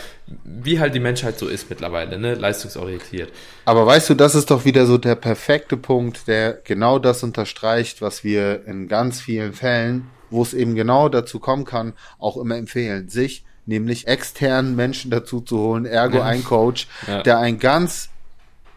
Wie 0.45 0.81
halt 0.81 0.95
die 0.95 1.01
Menschheit 1.01 1.39
so 1.39 1.49
ist 1.49 1.71
mittlerweile, 1.71 2.19
ne? 2.19 2.35
leistungsorientiert. 2.35 3.33
Aber 3.65 3.87
weißt 3.87 4.11
du, 4.11 4.15
das 4.15 4.35
ist 4.35 4.51
doch 4.51 4.67
wieder 4.67 4.85
so 4.85 4.99
der 4.99 5.15
perfekte 5.15 5.79
Punkt, 5.79 6.29
der 6.29 6.53
genau 6.53 6.99
das 6.99 7.23
unterstreicht, 7.23 8.03
was 8.03 8.23
wir 8.23 8.67
in 8.67 8.87
ganz 8.87 9.21
vielen 9.21 9.55
Fällen, 9.55 10.11
wo 10.29 10.43
es 10.43 10.53
eben 10.53 10.75
genau 10.75 11.09
dazu 11.09 11.39
kommen 11.41 11.65
kann, 11.65 11.95
auch 12.19 12.37
immer 12.37 12.57
empfehlen, 12.57 13.09
sich 13.09 13.45
nämlich 13.67 14.07
externen 14.07 14.77
Menschen 14.77 15.11
dazu 15.11 15.41
zu 15.41 15.59
holen, 15.59 15.87
ergo 15.87 16.19
ja. 16.19 16.25
ein 16.25 16.45
Coach, 16.45 16.87
ja. 17.07 17.23
der 17.23 17.39
ein 17.39 17.59
ganz 17.59 18.11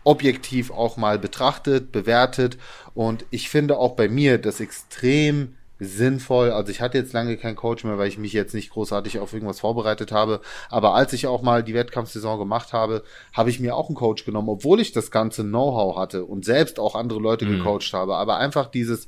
objektiv 0.04 0.72
auch 0.72 0.96
mal 0.98 1.20
betrachtet, 1.20 1.92
bewertet. 1.92 2.58
Und 2.94 3.26
ich 3.30 3.50
finde 3.50 3.78
auch 3.78 3.96
bei 3.96 4.08
mir 4.08 4.38
das 4.38 4.62
extrem 4.62 5.56
sinnvoll. 5.80 6.52
Also 6.52 6.72
ich 6.72 6.82
hatte 6.82 6.98
jetzt 6.98 7.14
lange 7.14 7.38
keinen 7.38 7.56
Coach 7.56 7.84
mehr, 7.84 7.98
weil 7.98 8.08
ich 8.08 8.18
mich 8.18 8.34
jetzt 8.34 8.54
nicht 8.54 8.72
großartig 8.72 9.20
auf 9.20 9.34
irgendwas 9.34 9.60
vorbereitet 9.60 10.12
habe. 10.12 10.42
Aber 10.70 10.96
als 10.96 11.14
ich 11.14 11.28
auch 11.28 11.42
mal 11.42 11.64
die 11.64 11.74
Wettkampfsaison 11.74 12.40
gemacht 12.40 12.74
habe, 12.74 13.04
habe 13.34 13.50
ich 13.50 13.60
mir 13.60 13.76
auch 13.76 13.88
einen 13.88 13.96
Coach 13.96 14.26
genommen, 14.26 14.50
obwohl 14.50 14.80
ich 14.80 14.92
das 14.92 15.12
ganze 15.12 15.44
Know-how 15.44 15.98
hatte 15.98 16.26
und 16.26 16.46
selbst 16.46 16.80
auch 16.80 16.96
andere 16.96 17.20
Leute 17.20 17.46
mhm. 17.46 17.58
gecoacht 17.58 17.94
habe. 17.94 18.16
Aber 18.16 18.38
einfach 18.38 18.68
dieses, 18.68 19.08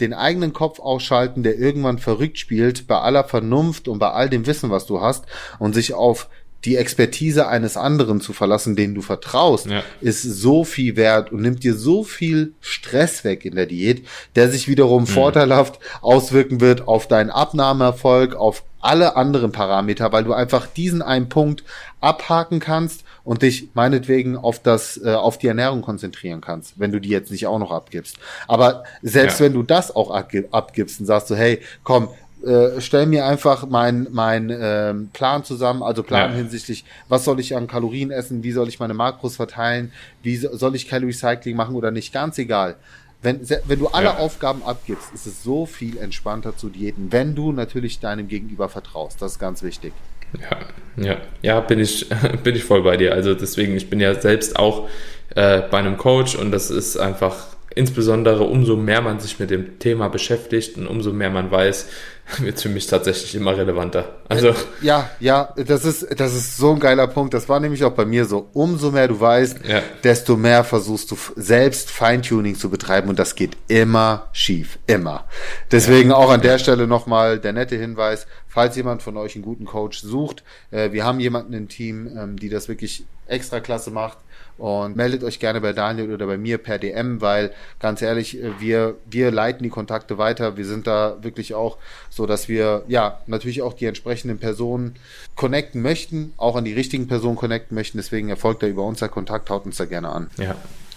den 0.00 0.12
eigenen 0.12 0.52
Kopf 0.52 0.78
ausschalten, 0.78 1.42
der 1.42 1.58
irgendwann 1.58 1.98
verrückt 1.98 2.38
spielt, 2.38 2.86
bei 2.86 2.98
aller 2.98 3.24
Vernunft 3.24 3.88
und 3.88 3.98
bei 3.98 4.10
all 4.10 4.28
dem 4.28 4.46
Wissen, 4.46 4.70
was 4.70 4.86
du 4.86 5.00
hast, 5.00 5.26
und 5.58 5.74
sich 5.74 5.94
auf 5.94 6.28
die 6.64 6.76
Expertise 6.76 7.46
eines 7.46 7.76
anderen 7.76 8.20
zu 8.20 8.32
verlassen, 8.32 8.74
den 8.74 8.94
du 8.94 9.02
vertraust, 9.02 9.66
ja. 9.66 9.82
ist 10.00 10.22
so 10.22 10.64
viel 10.64 10.96
wert 10.96 11.30
und 11.30 11.42
nimmt 11.42 11.62
dir 11.62 11.74
so 11.74 12.02
viel 12.02 12.54
Stress 12.60 13.22
weg 13.22 13.44
in 13.44 13.54
der 13.54 13.66
Diät, 13.66 14.06
der 14.34 14.50
sich 14.50 14.66
wiederum 14.66 15.02
mhm. 15.02 15.06
vorteilhaft 15.06 15.78
auswirken 16.02 16.60
wird 16.60 16.88
auf 16.88 17.06
deinen 17.06 17.30
Abnahmeerfolg, 17.30 18.34
auf 18.34 18.64
alle 18.80 19.16
anderen 19.16 19.52
Parameter, 19.52 20.12
weil 20.12 20.24
du 20.24 20.32
einfach 20.32 20.66
diesen 20.66 21.02
einen 21.02 21.28
Punkt 21.28 21.64
abhaken 22.00 22.60
kannst 22.60 23.04
und 23.24 23.42
dich 23.42 23.70
meinetwegen 23.74 24.36
auf 24.36 24.60
das, 24.60 25.00
äh, 25.02 25.12
auf 25.12 25.38
die 25.38 25.48
Ernährung 25.48 25.82
konzentrieren 25.82 26.40
kannst, 26.40 26.78
wenn 26.78 26.92
du 26.92 27.00
die 27.00 27.08
jetzt 27.08 27.32
nicht 27.32 27.46
auch 27.46 27.58
noch 27.58 27.72
abgibst. 27.72 28.16
Aber 28.46 28.84
selbst 29.02 29.40
ja. 29.40 29.46
wenn 29.46 29.54
du 29.54 29.64
das 29.64 29.94
auch 29.94 30.10
abgibst 30.10 31.00
und 31.00 31.06
sagst 31.06 31.28
so, 31.28 31.34
hey, 31.34 31.60
komm, 31.82 32.08
äh, 32.46 32.80
stell 32.80 33.06
mir 33.06 33.26
einfach 33.26 33.66
meinen 33.66 34.08
mein, 34.12 34.50
ähm, 34.50 35.10
Plan 35.12 35.44
zusammen, 35.44 35.82
also 35.82 36.02
Plan 36.02 36.30
ja. 36.30 36.36
hinsichtlich, 36.36 36.84
was 37.08 37.24
soll 37.24 37.40
ich 37.40 37.56
an 37.56 37.66
Kalorien 37.66 38.10
essen, 38.10 38.42
wie 38.42 38.52
soll 38.52 38.68
ich 38.68 38.78
meine 38.78 38.94
Makros 38.94 39.36
verteilen, 39.36 39.92
wie 40.22 40.36
soll 40.36 40.74
ich 40.74 40.88
Calorie 40.88 41.12
Cycling 41.12 41.56
machen 41.56 41.74
oder 41.74 41.90
nicht, 41.90 42.12
ganz 42.12 42.38
egal. 42.38 42.76
Wenn, 43.22 43.40
wenn 43.66 43.78
du 43.78 43.88
alle 43.88 44.06
ja. 44.06 44.16
Aufgaben 44.18 44.62
abgibst, 44.62 45.12
ist 45.12 45.26
es 45.26 45.42
so 45.42 45.66
viel 45.66 45.98
entspannter 45.98 46.56
zu 46.56 46.68
diäten, 46.68 47.10
wenn 47.10 47.34
du 47.34 47.50
natürlich 47.50 47.98
deinem 47.98 48.28
Gegenüber 48.28 48.68
vertraust. 48.68 49.20
Das 49.20 49.32
ist 49.32 49.38
ganz 49.38 49.62
wichtig. 49.62 49.92
Ja, 50.40 51.04
ja, 51.04 51.16
ja, 51.42 51.60
bin 51.60 51.80
ich, 51.80 52.08
bin 52.44 52.54
ich 52.54 52.64
voll 52.64 52.82
bei 52.82 52.96
dir. 52.96 53.12
Also 53.12 53.34
deswegen, 53.34 53.76
ich 53.76 53.90
bin 53.90 54.00
ja 54.00 54.14
selbst 54.14 54.56
auch 54.58 54.88
äh, 55.34 55.62
bei 55.62 55.78
einem 55.78 55.96
Coach 55.96 56.36
und 56.36 56.52
das 56.52 56.70
ist 56.70 56.96
einfach 56.96 57.56
insbesondere 57.74 58.44
umso 58.44 58.76
mehr 58.76 59.02
man 59.02 59.20
sich 59.20 59.38
mit 59.38 59.50
dem 59.50 59.78
Thema 59.78 60.08
beschäftigt 60.08 60.76
und 60.78 60.86
umso 60.86 61.12
mehr 61.12 61.30
man 61.30 61.50
weiß, 61.50 61.88
wird 62.38 62.60
für 62.60 62.68
mich 62.68 62.86
tatsächlich 62.86 63.34
immer 63.34 63.56
relevanter. 63.56 64.16
Also 64.28 64.54
ja, 64.80 65.10
ja, 65.20 65.54
das 65.56 65.84
ist 65.84 66.06
das 66.18 66.34
ist 66.34 66.56
so 66.56 66.72
ein 66.72 66.80
geiler 66.80 67.06
Punkt. 67.06 67.34
Das 67.34 67.48
war 67.48 67.60
nämlich 67.60 67.84
auch 67.84 67.92
bei 67.92 68.04
mir 68.04 68.24
so. 68.24 68.48
Umso 68.52 68.90
mehr 68.90 69.06
du 69.06 69.20
weißt, 69.20 69.58
ja. 69.66 69.82
desto 70.02 70.36
mehr 70.36 70.64
versuchst 70.64 71.10
du 71.10 71.18
selbst 71.36 71.90
Feintuning 71.90 72.56
zu 72.56 72.68
betreiben 72.68 73.08
und 73.08 73.18
das 73.18 73.36
geht 73.36 73.56
immer 73.68 74.28
schief, 74.32 74.78
immer. 74.86 75.24
Deswegen 75.70 76.10
ja. 76.10 76.16
auch 76.16 76.30
an 76.30 76.40
der 76.40 76.58
Stelle 76.58 76.86
nochmal 76.86 77.38
der 77.38 77.52
nette 77.52 77.76
Hinweis: 77.76 78.26
Falls 78.56 78.74
jemand 78.74 79.02
von 79.02 79.18
euch 79.18 79.34
einen 79.34 79.44
guten 79.44 79.66
Coach 79.66 80.00
sucht, 80.00 80.42
äh, 80.70 80.90
wir 80.90 81.04
haben 81.04 81.20
jemanden 81.20 81.52
im 81.52 81.68
Team, 81.68 82.10
ähm, 82.16 82.38
die 82.38 82.48
das 82.48 82.68
wirklich 82.68 83.04
extra 83.26 83.60
klasse 83.60 83.90
macht 83.90 84.16
und 84.56 84.96
meldet 84.96 85.24
euch 85.24 85.40
gerne 85.40 85.60
bei 85.60 85.74
Daniel 85.74 86.14
oder 86.14 86.26
bei 86.26 86.38
mir 86.38 86.56
per 86.56 86.78
DM, 86.78 87.20
weil 87.20 87.52
ganz 87.80 88.00
ehrlich, 88.00 88.42
äh, 88.42 88.58
wir, 88.58 88.94
wir 89.04 89.30
leiten 89.30 89.62
die 89.62 89.68
Kontakte 89.68 90.16
weiter. 90.16 90.56
Wir 90.56 90.64
sind 90.64 90.86
da 90.86 91.18
wirklich 91.20 91.52
auch 91.52 91.76
so, 92.08 92.24
dass 92.24 92.48
wir 92.48 92.84
ja 92.88 93.20
natürlich 93.26 93.60
auch 93.60 93.74
die 93.74 93.84
entsprechenden 93.84 94.38
Personen 94.38 94.94
connecten 95.34 95.82
möchten, 95.82 96.32
auch 96.38 96.56
an 96.56 96.64
die 96.64 96.72
richtigen 96.72 97.08
Personen 97.08 97.36
connecten 97.36 97.74
möchten. 97.74 97.98
Deswegen 97.98 98.30
erfolgt 98.30 98.62
da 98.62 98.68
über 98.68 98.84
unser 98.84 99.10
Kontakt, 99.10 99.50
haut 99.50 99.66
uns 99.66 99.76
da 99.76 99.84
gerne 99.84 100.08
an. 100.08 100.30
Ja, 100.38 100.54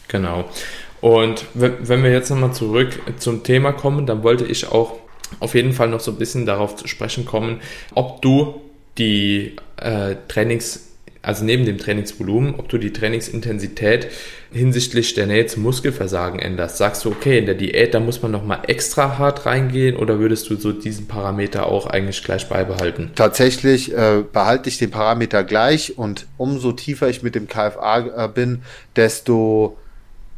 genau. 0.07 0.45
Und 1.01 1.45
wenn 1.55 2.03
wir 2.03 2.11
jetzt 2.13 2.29
nochmal 2.29 2.53
zurück 2.53 3.01
zum 3.17 3.43
Thema 3.43 3.73
kommen, 3.73 4.05
dann 4.05 4.23
wollte 4.23 4.45
ich 4.45 4.65
auch 4.71 4.97
auf 5.39 5.55
jeden 5.55 5.73
Fall 5.73 5.89
noch 5.89 5.99
so 5.99 6.11
ein 6.11 6.17
bisschen 6.17 6.45
darauf 6.45 6.75
zu 6.75 6.87
sprechen 6.87 7.25
kommen, 7.25 7.61
ob 7.95 8.21
du 8.21 8.61
die 8.97 9.55
äh, 9.77 10.15
Trainings 10.27 10.89
also 11.21 11.43
neben 11.43 11.65
dem 11.65 11.77
Trainingsvolumen, 11.77 12.55
ob 12.55 12.69
du 12.69 12.77
die 12.77 12.93
Trainingsintensität 12.93 14.07
hinsichtlich 14.51 15.13
der 15.13 15.27
Nähe 15.27 15.45
zum 15.47 15.63
Muskelversagen 15.63 16.39
änderst. 16.39 16.77
Sagst 16.77 17.03
du, 17.03 17.09
okay, 17.09 17.37
in 17.37 17.45
der 17.45 17.55
Diät, 17.55 17.93
da 17.93 17.99
muss 17.99 18.21
man 18.21 18.31
nochmal 18.31 18.61
extra 18.67 19.17
hart 19.17 19.45
reingehen 19.45 19.97
oder 19.97 20.19
würdest 20.19 20.49
du 20.49 20.55
so 20.55 20.71
diesen 20.71 21.07
Parameter 21.07 21.65
auch 21.65 21.87
eigentlich 21.87 22.23
gleich 22.23 22.47
beibehalten? 22.47 23.11
Tatsächlich 23.15 23.93
äh, 23.93 24.23
behalte 24.31 24.69
ich 24.69 24.77
den 24.77 24.91
Parameter 24.91 25.43
gleich 25.43 25.97
und 25.97 26.25
umso 26.37 26.71
tiefer 26.71 27.09
ich 27.09 27.21
mit 27.21 27.35
dem 27.35 27.47
KFA 27.47 28.25
äh, 28.25 28.29
bin, 28.29 28.61
desto 28.95 29.77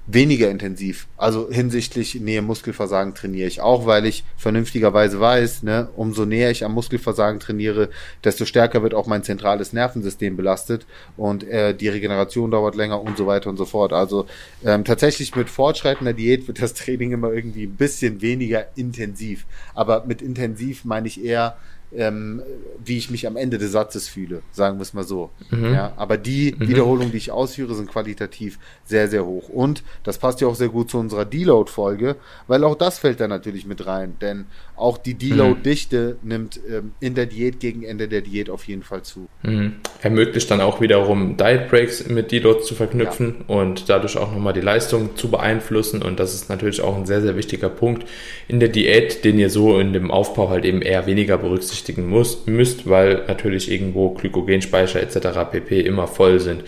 weniger 0.08 0.50
intensiv. 0.50 1.08
Also 1.16 1.50
hinsichtlich 1.52 2.16
Nähe 2.16 2.42
Muskelversagen 2.42 3.14
trainiere 3.14 3.48
ich 3.48 3.62
auch, 3.62 3.86
weil 3.86 4.06
ich 4.06 4.24
vernünftigerweise 4.36 5.20
weiß, 5.20 5.64
ne, 5.64 5.90
umso 5.96 6.26
näher 6.26 6.52
ich 6.52 6.66
am 6.66 6.74
Muskelversagen 6.74 7.40
trainiere, 7.40 7.90
desto 8.24 8.46
stärker 8.46 8.84
wird 8.84 8.94
auch 8.94 9.08
mein 9.08 9.24
zentrales 9.24 9.74
Nervensystem 9.74 10.36
belastet 10.36 10.86
und 11.18 11.44
äh, 11.44 11.76
die 11.76 11.88
Regeneration 11.88 12.52
dauert 12.52 12.76
länger 12.76 13.02
und 13.02 13.18
so 13.18 13.28
weiter 13.28 13.50
und 13.50 13.58
so 13.58 13.66
fort. 13.66 13.94
Also 13.94 14.26
ähm, 14.66 14.84
tatsächlich 14.84 15.36
mit 15.36 15.50
fortschreitender 15.50 16.14
Diät 16.14 16.48
wird 16.48 16.62
das 16.62 16.74
Training 16.74 17.12
immer 17.12 17.32
irgendwie 17.32 17.66
ein 17.66 17.76
bisschen 17.76 18.22
weniger 18.22 18.66
intensiv. 18.76 19.46
Aber 19.76 20.06
mit 20.06 20.22
intensiv 20.22 20.84
meine 20.84 21.08
ich 21.08 21.24
eher 21.24 21.58
ähm, 21.96 22.42
wie 22.84 22.98
ich 22.98 23.10
mich 23.10 23.28
am 23.28 23.36
Ende 23.36 23.58
des 23.58 23.72
Satzes 23.72 24.08
fühle, 24.08 24.42
sagen 24.52 24.78
wir 24.78 24.84
es 24.84 24.94
mal 24.94 25.04
so. 25.04 25.30
Mhm. 25.50 25.74
Ja, 25.74 25.94
aber 25.98 26.18
die 26.18 26.56
mhm. 26.58 26.68
Wiederholungen, 26.68 27.12
die 27.12 27.18
ich 27.18 27.32
ausführe, 27.32 27.76
sind 27.76 27.90
qualitativ 27.92 28.60
sehr, 28.86 29.08
sehr 29.08 29.26
hoch. 29.26 29.50
Und 29.50 29.84
das 30.04 30.18
passt 30.18 30.42
ja 30.42 30.48
auch 30.48 30.56
sehr 30.56 30.70
gut 30.70 30.90
zu 30.90 30.98
unserer 30.98 31.26
Deload-Folge, 31.26 32.16
weil 32.48 32.64
auch 32.64 32.76
das 32.76 33.00
fällt 33.00 33.20
da 33.20 33.28
natürlich 33.28 33.66
mit 33.66 33.86
rein. 33.86 34.16
Denn 34.22 34.46
auch 34.76 34.98
die 34.98 35.14
Deload-Dichte 35.14 36.18
mhm. 36.22 36.28
nimmt 36.28 36.60
ähm, 36.70 36.92
in 37.00 37.16
der 37.16 37.26
Diät 37.26 37.60
gegen 37.60 37.84
Ende 37.84 38.08
der 38.08 38.22
Diät 38.22 38.50
auf 38.50 38.64
jeden 38.66 38.84
Fall 38.84 39.04
zu. 39.04 39.28
Mhm. 39.44 39.76
Ermöglicht 40.02 40.50
dann 40.50 40.62
auch 40.62 40.82
wiederum 40.82 41.38
Diet 41.38 41.70
Breaks 41.70 42.08
mit 42.08 42.32
Deload 42.32 42.62
zu 42.62 42.74
verknüpfen 42.74 43.46
ja. 43.48 43.56
und 43.56 43.90
dadurch 43.90 44.18
auch 44.18 44.32
nochmal 44.32 44.54
die 44.54 44.62
Leistung 44.62 45.16
zu 45.16 45.30
beeinflussen. 45.30 46.02
Und 46.02 46.20
das 46.20 46.34
ist 46.34 46.50
natürlich 46.50 46.82
auch 46.82 46.96
ein 46.96 47.06
sehr, 47.06 47.22
sehr 47.22 47.36
wichtiger 47.36 47.70
Punkt 47.70 48.08
in 48.48 48.60
der 48.60 48.70
Diät, 48.70 49.24
den 49.24 49.38
ihr 49.38 49.50
so 49.50 49.80
in 49.80 49.94
dem 49.94 50.10
Aufbau 50.10 50.50
halt 50.50 50.66
eben 50.66 50.82
eher 50.82 51.06
weniger 51.06 51.38
berücksichtigen 51.82 52.08
muss, 52.08 52.46
müsst, 52.46 52.90
weil 52.90 53.24
natürlich 53.28 53.72
irgendwo 53.72 54.12
Glykogenspeicher 54.12 55.02
etc. 55.02 55.52
pp. 55.52 55.82
immer 55.82 56.08
voll 56.08 56.40
sind. 56.40 56.64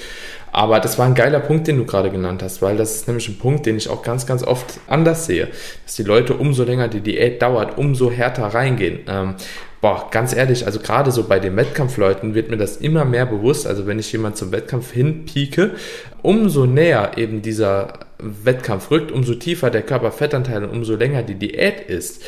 Aber 0.52 0.80
das 0.80 1.00
war 1.00 1.08
ein 1.08 1.16
geiler 1.16 1.40
Punkt, 1.40 1.68
den 1.68 1.78
du 1.78 1.86
gerade 1.86 2.12
genannt 2.12 2.44
hast, 2.44 2.62
weil 2.62 2.78
das 2.78 2.96
ist 2.96 3.08
nämlich 3.08 3.28
ein 3.28 3.40
Punkt, 3.40 3.66
den 3.66 3.76
ich 3.76 3.90
auch 3.90 4.04
ganz, 4.04 4.28
ganz 4.28 4.44
oft 4.44 4.80
anders 4.88 5.26
sehe. 5.26 5.48
Dass 5.86 5.96
die 5.96 6.04
Leute 6.04 6.36
umso 6.36 6.64
länger 6.64 6.88
die 6.88 7.02
Diät 7.02 7.42
dauert, 7.42 7.78
umso 7.78 8.12
härter 8.12 8.46
reingehen. 8.46 9.00
Ähm, 9.08 9.36
boah, 9.82 10.10
ganz 10.12 10.36
ehrlich, 10.36 10.68
also 10.68 10.80
gerade 10.80 11.12
so 11.12 11.24
bei 11.24 11.40
den 11.40 11.56
Wettkampfleuten 11.56 12.36
wird 12.36 12.52
mir 12.52 12.58
das 12.58 12.78
immer 12.78 13.04
mehr 13.04 13.26
bewusst. 13.26 13.66
Also 13.66 13.88
wenn 13.88 13.98
ich 13.98 14.12
jemand 14.12 14.38
zum 14.38 14.52
Wettkampf 14.52 14.92
hinpieke, 14.92 15.72
umso 16.22 16.68
näher 16.68 17.14
eben 17.18 17.42
dieser 17.42 18.00
Wettkampf 18.20 18.92
rückt, 18.92 19.12
umso 19.12 19.34
tiefer 19.34 19.72
der 19.72 19.82
Körperfettanteil 19.82 20.64
und 20.64 20.70
umso 20.70 20.96
länger 20.96 21.24
die 21.24 21.36
Diät 21.36 21.82
ist, 21.82 22.24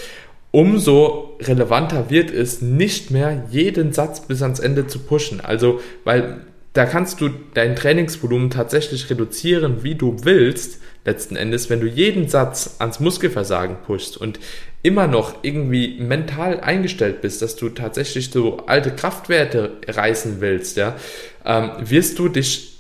umso 0.56 1.36
relevanter 1.42 2.10
wird 2.10 2.32
es, 2.32 2.62
nicht 2.62 3.12
mehr 3.12 3.44
jeden 3.52 3.92
Satz 3.92 4.22
bis 4.22 4.42
ans 4.42 4.62
Ende 4.62 4.88
zu 4.88 5.00
pushen. 5.00 5.42
Also, 5.42 5.82
weil 6.06 6.46
da 6.72 6.86
kannst 6.86 7.20
du 7.20 7.30
dein 7.54 7.76
Trainingsvolumen 7.76 8.52
tatsächlich 8.52 9.10
reduzieren, 9.10 9.84
wie 9.84 9.96
du 9.96 10.16
willst, 10.24 10.80
letzten 11.04 11.36
Endes, 11.36 11.70
wenn 11.70 11.82
du 11.82 11.88
jeden 11.88 12.30
Satz 12.30 12.78
ans 12.80 13.02
Muskelversagen 13.02 13.76
pushst 13.86 14.16
und 14.16 14.40
immer 14.82 15.08
noch 15.08 15.44
irgendwie 15.44 16.00
mental 16.00 16.62
eingestellt 16.62 17.20
bist, 17.20 17.42
dass 17.42 17.58
du 17.58 17.68
tatsächlich 17.68 18.32
so 18.32 18.66
alte 18.66 18.92
Kraftwerte 18.92 19.74
reißen 19.86 20.40
willst, 20.40 20.78
ja, 20.78 20.96
ähm, 21.44 21.72
wirst 21.82 22.18
du 22.18 22.30
dich 22.30 22.80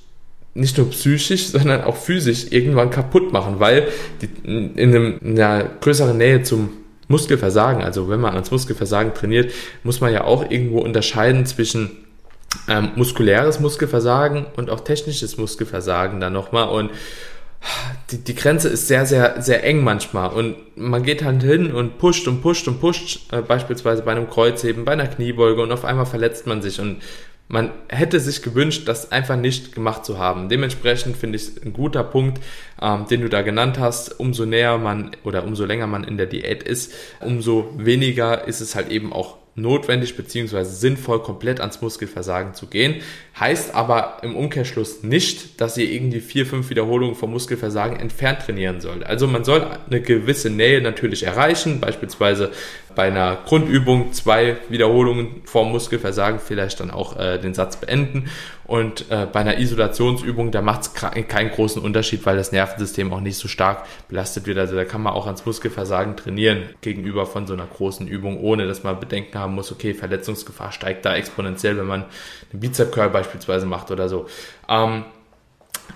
nicht 0.54 0.78
nur 0.78 0.90
psychisch, 0.92 1.48
sondern 1.48 1.82
auch 1.84 1.98
physisch 1.98 2.46
irgendwann 2.52 2.90
kaputt 2.90 3.34
machen, 3.34 3.60
weil 3.60 3.90
die, 4.22 4.30
in, 4.50 4.78
einem, 4.78 5.18
in 5.20 5.38
einer 5.38 5.66
größeren 5.82 6.18
Nähe 6.18 6.42
zum 6.42 6.85
Muskelversagen, 7.08 7.84
also 7.84 8.10
wenn 8.10 8.20
man 8.20 8.34
ans 8.34 8.52
Muskelversagen 8.52 9.14
trainiert, 9.14 9.52
muss 9.84 10.02
man 10.02 10.12
ja 10.12 10.24
auch 10.24 10.50
irgendwo 10.50 10.80
unterscheiden 10.80 11.46
zwischen 11.46 11.92
ähm, 12.68 12.92
muskuläres 12.96 13.60
Muskelversagen 13.60 14.46
und 14.56 14.70
auch 14.70 14.80
technisches 14.80 15.38
Muskelversagen 15.38 16.20
dann 16.20 16.34
nochmal. 16.34 16.70
Und 16.70 16.92
die, 18.12 18.18
die 18.18 18.36
Grenze 18.36 18.70
ist 18.70 18.88
sehr, 18.88 19.06
sehr, 19.06 19.42
sehr 19.42 19.64
eng 19.64 19.84
manchmal. 19.84 20.30
Und 20.30 20.56
man 20.76 21.04
geht 21.04 21.24
halt 21.24 21.44
hin 21.44 21.74
und 21.74 21.98
pusht 21.98 22.28
und 22.28 22.42
pusht 22.42 22.68
und 22.68 22.80
pusht, 22.80 23.32
äh, 23.32 23.42
beispielsweise 23.42 24.04
bei 24.04 24.12
einem 24.12 24.30
Kreuzheben, 24.30 24.86
bei 24.86 24.94
einer 24.94 25.08
Kniebeuge 25.08 25.62
und 25.62 25.72
auf 25.72 25.86
einmal 25.86 26.06
verletzt 26.06 26.48
man 26.48 26.62
sich. 26.62 26.80
Und 26.80 27.02
man 27.48 27.72
hätte 27.90 28.20
sich 28.20 28.42
gewünscht, 28.42 28.88
das 28.88 29.12
einfach 29.12 29.36
nicht 29.36 29.76
gemacht 29.76 30.04
zu 30.04 30.18
haben. 30.18 30.50
Dementsprechend 30.50 31.16
finde 31.16 31.38
ich 31.38 31.64
ein 31.64 31.74
guter 31.74 32.04
Punkt, 32.04 32.42
ähm, 32.82 33.06
den 33.10 33.22
du 33.22 33.30
da 33.30 33.44
genannt 33.44 33.78
hast. 33.80 34.20
Umso 34.20 34.46
näher 34.46 34.78
man 34.78 35.12
oder 35.24 35.44
umso 35.44 35.66
länger 35.66 35.88
man 35.88 36.04
in 36.04 36.18
der 36.18 36.26
Diät 36.26 36.64
ist, 36.64 36.94
umso 37.22 37.72
weniger 37.78 38.48
ist 38.48 38.62
es 38.62 38.76
halt 38.76 38.90
eben 38.90 39.14
auch 39.14 39.38
notwendig 39.56 40.18
bzw. 40.18 40.64
sinnvoll, 40.64 41.22
komplett 41.22 41.62
ans 41.62 41.82
Muskelversagen 41.82 42.54
zu 42.54 42.68
gehen. 42.68 42.96
Heißt 43.40 43.74
aber 43.74 44.18
im 44.22 44.36
Umkehrschluss 44.36 45.04
nicht, 45.04 45.62
dass 45.62 45.78
ihr 45.78 45.90
irgendwie 45.90 46.20
vier, 46.20 46.46
fünf 46.46 46.70
Wiederholungen 46.70 47.16
vom 47.16 47.32
Muskelversagen 47.32 47.98
entfernt 47.98 48.40
trainieren 48.46 48.82
sollt. 48.82 49.06
Also 49.06 49.28
man 49.28 49.46
soll 49.46 49.66
eine 49.90 50.02
gewisse 50.02 50.50
Nähe 50.50 50.82
natürlich 50.82 51.24
erreichen, 51.24 51.80
beispielsweise 51.80 52.52
bei 52.96 53.08
einer 53.08 53.38
Grundübung 53.46 54.14
zwei 54.14 54.58
Wiederholungen 54.70 55.42
vorm 55.46 55.72
Muskelversagen 55.72 56.40
vielleicht 56.40 56.80
dann 56.80 56.92
auch 56.92 57.18
äh, 57.18 57.38
den 57.38 57.54
Satz 57.54 57.78
beenden. 57.78 58.30
Und 58.66 59.12
äh, 59.12 59.28
bei 59.32 59.42
einer 59.42 59.60
Isolationsübung, 59.60 60.52
da 60.52 60.62
macht 60.62 60.82
es 60.82 60.94
keinen 60.94 61.52
großen 61.52 61.82
Unterschied, 61.82 62.26
weil 62.26 62.36
das 62.36 62.52
Nervensystem 62.52 63.14
auch 63.14 63.20
nicht 63.20 63.38
so 63.38 63.48
stark 63.48 63.86
belastet 64.08 64.48
wird. 64.48 64.58
Also 64.58 64.76
da 64.76 64.86
kann 64.86 65.04
man 65.04 65.14
auch 65.14 65.28
ans 65.28 65.46
Muskelversagen 65.46 66.18
trainieren 66.18 66.64
gegenüber 66.82 67.28
von 67.28 67.46
so 67.46 67.54
einer 67.54 67.68
großen 67.68 68.08
Übung, 68.08 68.40
ohne 68.40 68.66
dass 68.66 68.84
man 68.84 69.00
Bedenken 69.00 69.38
haben 69.38 69.54
muss, 69.54 69.72
okay, 69.72 69.94
Verletzungsgefahr 69.94 70.72
steigt 70.72 71.06
da 71.06 71.16
exponentiell, 71.16 71.78
wenn 71.78 71.86
man 71.86 72.06
einen 72.52 72.60
Bizep 72.60 72.92
Curl 72.92 73.10
beispielsweise 73.10 73.68
macht 73.68 73.92
oder 73.92 74.10
so. 74.10 74.26
Ähm, 74.68 75.06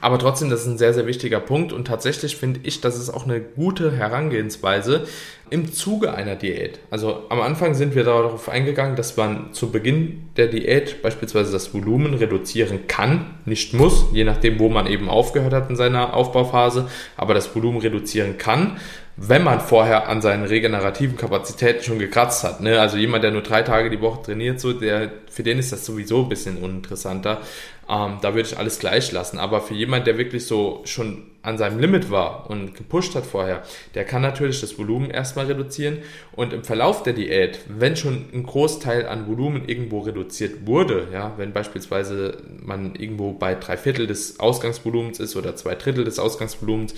aber 0.02 0.18
trotzdem, 0.18 0.50
das 0.50 0.62
ist 0.62 0.68
ein 0.68 0.78
sehr, 0.78 0.94
sehr 0.94 1.08
wichtiger 1.08 1.40
Punkt 1.40 1.74
und 1.74 1.86
tatsächlich 1.86 2.36
finde 2.38 2.62
ich, 2.64 2.82
das 2.82 2.98
ist 2.98 3.10
auch 3.10 3.26
eine 3.26 3.42
gute 3.42 3.92
Herangehensweise 3.92 5.08
im 5.50 5.74
Zuge 5.74 6.14
einer 6.14 6.36
Diät. 6.36 6.80
Also 6.92 7.24
am 7.30 7.42
Anfang 7.42 7.74
sind 7.74 7.96
wir 7.96 8.04
darauf 8.04 8.50
eingegangen, 8.50 8.96
dass 8.96 9.18
man 9.18 9.52
zu 9.52 9.72
Beginn 9.72 10.30
der 10.38 10.48
Diät 10.48 11.02
beispielsweise 11.02 11.52
das 11.52 11.74
Volumen 11.74 12.14
reduzieren 12.14 12.88
kann, 12.88 13.34
nicht 13.46 13.74
muss, 13.74 14.06
je 14.14 14.24
nachdem, 14.24 14.60
wo 14.60 14.70
man 14.70 14.88
eben 14.88 15.10
aufgehört 15.10 15.54
hat 15.54 15.70
in 15.70 15.76
seiner 15.76 16.14
Aufbauphase, 16.14 16.88
aber 17.18 17.34
das 17.34 17.54
Volumen 17.56 17.80
reduzieren 17.80 18.38
kann 18.38 18.78
wenn 19.22 19.44
man 19.44 19.60
vorher 19.60 20.08
an 20.08 20.22
seinen 20.22 20.46
regenerativen 20.46 21.18
Kapazitäten 21.18 21.84
schon 21.84 22.00
gekratzt 22.00 22.44
hat. 22.46 22.62
Ne? 22.62 22.80
Also 22.80 22.96
jemand, 22.98 23.24
der 23.24 23.32
nur 23.32 23.42
drei 23.42 23.64
Tage 23.64 23.90
die 23.90 24.00
Woche 24.00 24.24
trainiert, 24.24 24.62
so, 24.62 24.72
der, 24.72 25.12
für 25.30 25.44
den 25.44 25.60
ist 25.60 25.74
das 25.74 25.86
sowieso 25.86 26.24
ein 26.24 26.30
bisschen 26.30 26.58
uninteressanter. 26.58 27.42
Ähm, 27.90 28.18
da 28.22 28.36
würde 28.36 28.48
ich 28.48 28.58
alles 28.58 28.78
gleich 28.78 29.12
lassen. 29.12 29.40
Aber 29.40 29.62
für 29.62 29.74
jemand, 29.74 30.06
der 30.06 30.18
wirklich 30.18 30.46
so 30.46 30.82
schon 30.86 31.24
an 31.42 31.58
seinem 31.58 31.80
Limit 31.80 32.12
war 32.12 32.50
und 32.50 32.76
gepusht 32.76 33.16
hat 33.16 33.26
vorher, 33.26 33.64
der 33.96 34.04
kann 34.04 34.22
natürlich 34.22 34.62
das 34.62 34.78
Volumen 34.78 35.10
erstmal 35.10 35.46
reduzieren 35.46 36.00
und 36.34 36.54
im 36.54 36.64
Verlauf 36.64 37.02
der 37.02 37.14
Diät, 37.14 37.62
wenn 37.68 37.96
schon 37.96 38.26
ein 38.34 38.44
Großteil 38.44 39.08
an 39.08 39.26
Volumen 39.26 39.68
irgendwo 39.68 40.00
reduziert 40.00 40.68
wurde, 40.68 41.08
ja, 41.14 41.34
wenn 41.38 41.54
beispielsweise 41.54 42.44
man 42.62 42.94
irgendwo 42.96 43.32
bei 43.32 43.56
drei 43.56 43.78
Viertel 43.78 44.06
des 44.06 44.40
Ausgangsvolumens 44.40 45.20
ist 45.20 45.36
oder 45.36 45.56
zwei 45.56 45.76
Drittel 45.76 46.04
des 46.04 46.20
Ausgangsvolumens, 46.20 46.94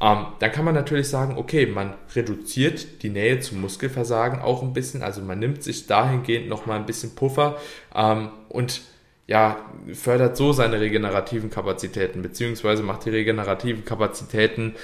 ähm, 0.00 0.26
dann 0.40 0.52
kann 0.52 0.64
man 0.64 0.74
natürlich 0.74 1.08
sagen, 1.08 1.36
okay, 1.36 1.66
man 1.66 1.94
reduziert 2.16 3.02
die 3.02 3.10
Nähe 3.10 3.40
zum 3.40 3.60
Muskelversagen 3.60 4.40
auch 4.40 4.62
ein 4.62 4.72
bisschen, 4.72 5.02
also 5.02 5.20
man 5.20 5.38
nimmt 5.38 5.62
sich 5.62 5.86
dahingehend 5.86 6.48
nochmal 6.48 6.78
ein 6.78 6.86
bisschen 6.86 7.14
Puffer 7.14 7.58
ähm, 7.94 8.30
und 8.48 8.80
ja, 9.26 9.56
fördert 9.92 10.36
so 10.36 10.52
seine 10.52 10.80
regenerativen 10.80 11.50
Kapazitäten, 11.50 12.22
beziehungsweise 12.22 12.82
macht 12.82 13.04
die 13.04 13.10
regenerativen 13.10 13.84
Kapazitäten 13.84 14.74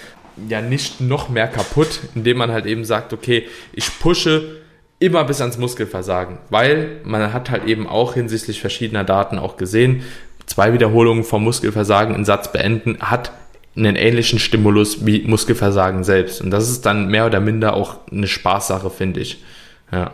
ja 0.49 0.61
nicht 0.61 1.01
noch 1.01 1.29
mehr 1.29 1.49
kaputt, 1.49 2.01
indem 2.15 2.39
man 2.39 2.53
halt 2.53 2.67
eben 2.67 2.85
sagt, 2.85 3.13
okay, 3.13 3.47
ich 3.73 3.99
pushe 3.99 4.59
immer 5.01 5.25
bis 5.25 5.41
ans 5.41 5.59
Muskelversagen, 5.59 6.39
weil 6.51 7.01
man 7.05 7.33
hat 7.33 7.51
halt 7.51 7.67
eben 7.67 7.87
auch 7.87 8.15
hinsichtlich 8.15 8.61
verschiedener 8.61 9.05
Daten 9.05 9.39
auch 9.39 9.57
gesehen, 9.57 10.03
zwei 10.47 10.73
Wiederholungen 10.73 11.25
vom 11.25 11.45
Muskelversagen 11.45 12.15
in 12.15 12.25
Satz 12.25 12.53
beenden 12.53 12.99
hat 13.01 13.33
einen 13.77 13.97
ähnlichen 13.97 14.39
Stimulus 14.39 15.07
wie 15.07 15.23
Muskelversagen 15.23 16.03
selbst. 16.03 16.41
Und 16.41 16.51
das 16.51 16.69
ist 16.69 16.85
dann 16.85 17.09
mehr 17.09 17.27
oder 17.27 17.39
minder 17.39 17.75
auch 17.75 17.99
eine 18.11 18.27
Spaßsache, 18.27 18.91
finde 18.91 19.21
ich. 19.21 19.45
Ja. 19.93 20.11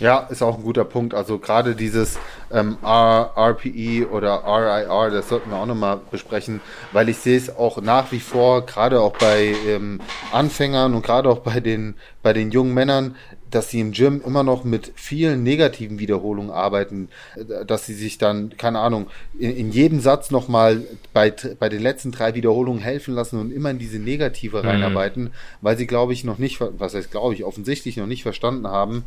Ja, 0.00 0.20
ist 0.30 0.42
auch 0.42 0.58
ein 0.58 0.62
guter 0.62 0.84
Punkt. 0.84 1.14
Also 1.14 1.38
gerade 1.38 1.74
dieses 1.74 2.18
ähm, 2.52 2.78
R, 2.82 3.32
RPE 3.36 4.08
oder 4.10 4.44
RIR, 4.44 5.10
das 5.10 5.28
sollten 5.28 5.50
wir 5.50 5.56
auch 5.56 5.66
nochmal 5.66 6.00
besprechen, 6.10 6.60
weil 6.92 7.08
ich 7.08 7.18
sehe 7.18 7.36
es 7.36 7.54
auch 7.56 7.80
nach 7.80 8.12
wie 8.12 8.20
vor, 8.20 8.64
gerade 8.64 9.00
auch 9.00 9.16
bei 9.16 9.54
ähm, 9.66 10.00
Anfängern 10.32 10.94
und 10.94 11.04
gerade 11.04 11.28
auch 11.28 11.40
bei 11.40 11.60
den, 11.60 11.94
bei 12.22 12.32
den 12.32 12.50
jungen 12.50 12.74
Männern, 12.74 13.16
dass 13.50 13.70
sie 13.70 13.80
im 13.80 13.92
Gym 13.92 14.20
immer 14.24 14.42
noch 14.42 14.64
mit 14.64 14.92
vielen 14.94 15.42
negativen 15.42 15.98
Wiederholungen 15.98 16.50
arbeiten, 16.50 17.08
dass 17.66 17.86
sie 17.86 17.94
sich 17.94 18.18
dann, 18.18 18.56
keine 18.56 18.78
Ahnung, 18.80 19.06
in, 19.38 19.56
in 19.56 19.72
jedem 19.72 20.00
Satz 20.00 20.30
nochmal 20.30 20.82
bei, 21.12 21.32
bei 21.58 21.68
den 21.68 21.82
letzten 21.82 22.12
drei 22.12 22.34
Wiederholungen 22.34 22.82
helfen 22.82 23.14
lassen 23.14 23.40
und 23.40 23.50
immer 23.50 23.70
in 23.70 23.78
diese 23.78 23.98
Negative 23.98 24.62
mhm. 24.62 24.68
reinarbeiten, 24.68 25.30
weil 25.60 25.76
sie, 25.76 25.86
glaube 25.86 26.12
ich, 26.12 26.24
noch 26.24 26.38
nicht, 26.38 26.60
was 26.60 26.94
heißt, 26.94 27.10
glaube 27.10 27.34
ich, 27.34 27.44
offensichtlich 27.44 27.96
noch 27.96 28.06
nicht 28.06 28.22
verstanden 28.22 28.68
haben, 28.68 29.04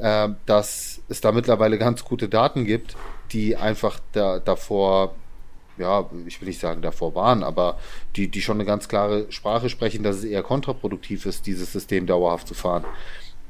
äh, 0.00 0.28
dass 0.46 1.00
es 1.08 1.20
da 1.20 1.32
mittlerweile 1.32 1.78
ganz 1.78 2.04
gute 2.04 2.28
Daten 2.28 2.64
gibt, 2.64 2.96
die 3.32 3.56
einfach 3.56 4.00
da, 4.12 4.38
davor 4.38 5.14
ja, 5.78 6.10
ich 6.26 6.40
will 6.40 6.48
nicht 6.48 6.60
sagen 6.60 6.82
davor 6.82 7.14
waren, 7.14 7.42
aber 7.42 7.78
die, 8.14 8.28
die 8.28 8.42
schon 8.42 8.58
eine 8.58 8.66
ganz 8.66 8.86
klare 8.86 9.26
Sprache 9.30 9.70
sprechen, 9.70 10.02
dass 10.02 10.16
es 10.16 10.24
eher 10.24 10.42
kontraproduktiv 10.42 11.24
ist, 11.24 11.46
dieses 11.46 11.72
System 11.72 12.06
dauerhaft 12.06 12.46
zu 12.46 12.54
fahren. 12.54 12.84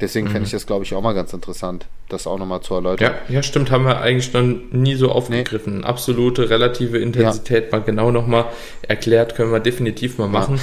Deswegen 0.00 0.28
mhm. 0.28 0.32
fände 0.32 0.46
ich 0.46 0.52
das, 0.52 0.66
glaube 0.66 0.84
ich, 0.84 0.94
auch 0.94 1.02
mal 1.02 1.12
ganz 1.12 1.32
interessant, 1.32 1.86
das 2.08 2.26
auch 2.26 2.38
nochmal 2.38 2.62
zu 2.62 2.74
erläutern. 2.74 3.12
Ja, 3.28 3.34
ja, 3.34 3.42
stimmt, 3.42 3.70
haben 3.70 3.84
wir 3.84 4.00
eigentlich 4.00 4.32
noch 4.32 4.42
nie 4.42 4.94
so 4.94 5.12
aufgegriffen. 5.12 5.80
Nee. 5.80 5.84
Absolute 5.84 6.48
relative 6.48 6.98
Intensität 6.98 7.64
ja. 7.64 7.78
mal 7.78 7.84
genau 7.84 8.10
nochmal 8.10 8.46
erklärt, 8.80 9.34
können 9.34 9.52
wir 9.52 9.60
definitiv 9.60 10.16
mal 10.16 10.28
machen. 10.28 10.56
Ja. 10.56 10.62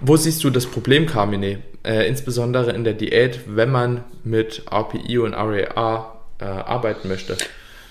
Wo 0.00 0.16
siehst 0.16 0.44
du 0.44 0.50
das 0.50 0.66
Problem, 0.66 1.06
Carmine? 1.06 1.58
Äh, 1.84 2.08
insbesondere 2.08 2.72
in 2.72 2.84
der 2.84 2.94
Diät, 2.94 3.40
wenn 3.46 3.70
man 3.70 4.04
mit 4.22 4.64
RPI 4.70 5.18
und 5.18 5.34
RAA 5.34 6.20
äh, 6.40 6.44
arbeiten 6.44 7.08
möchte? 7.08 7.36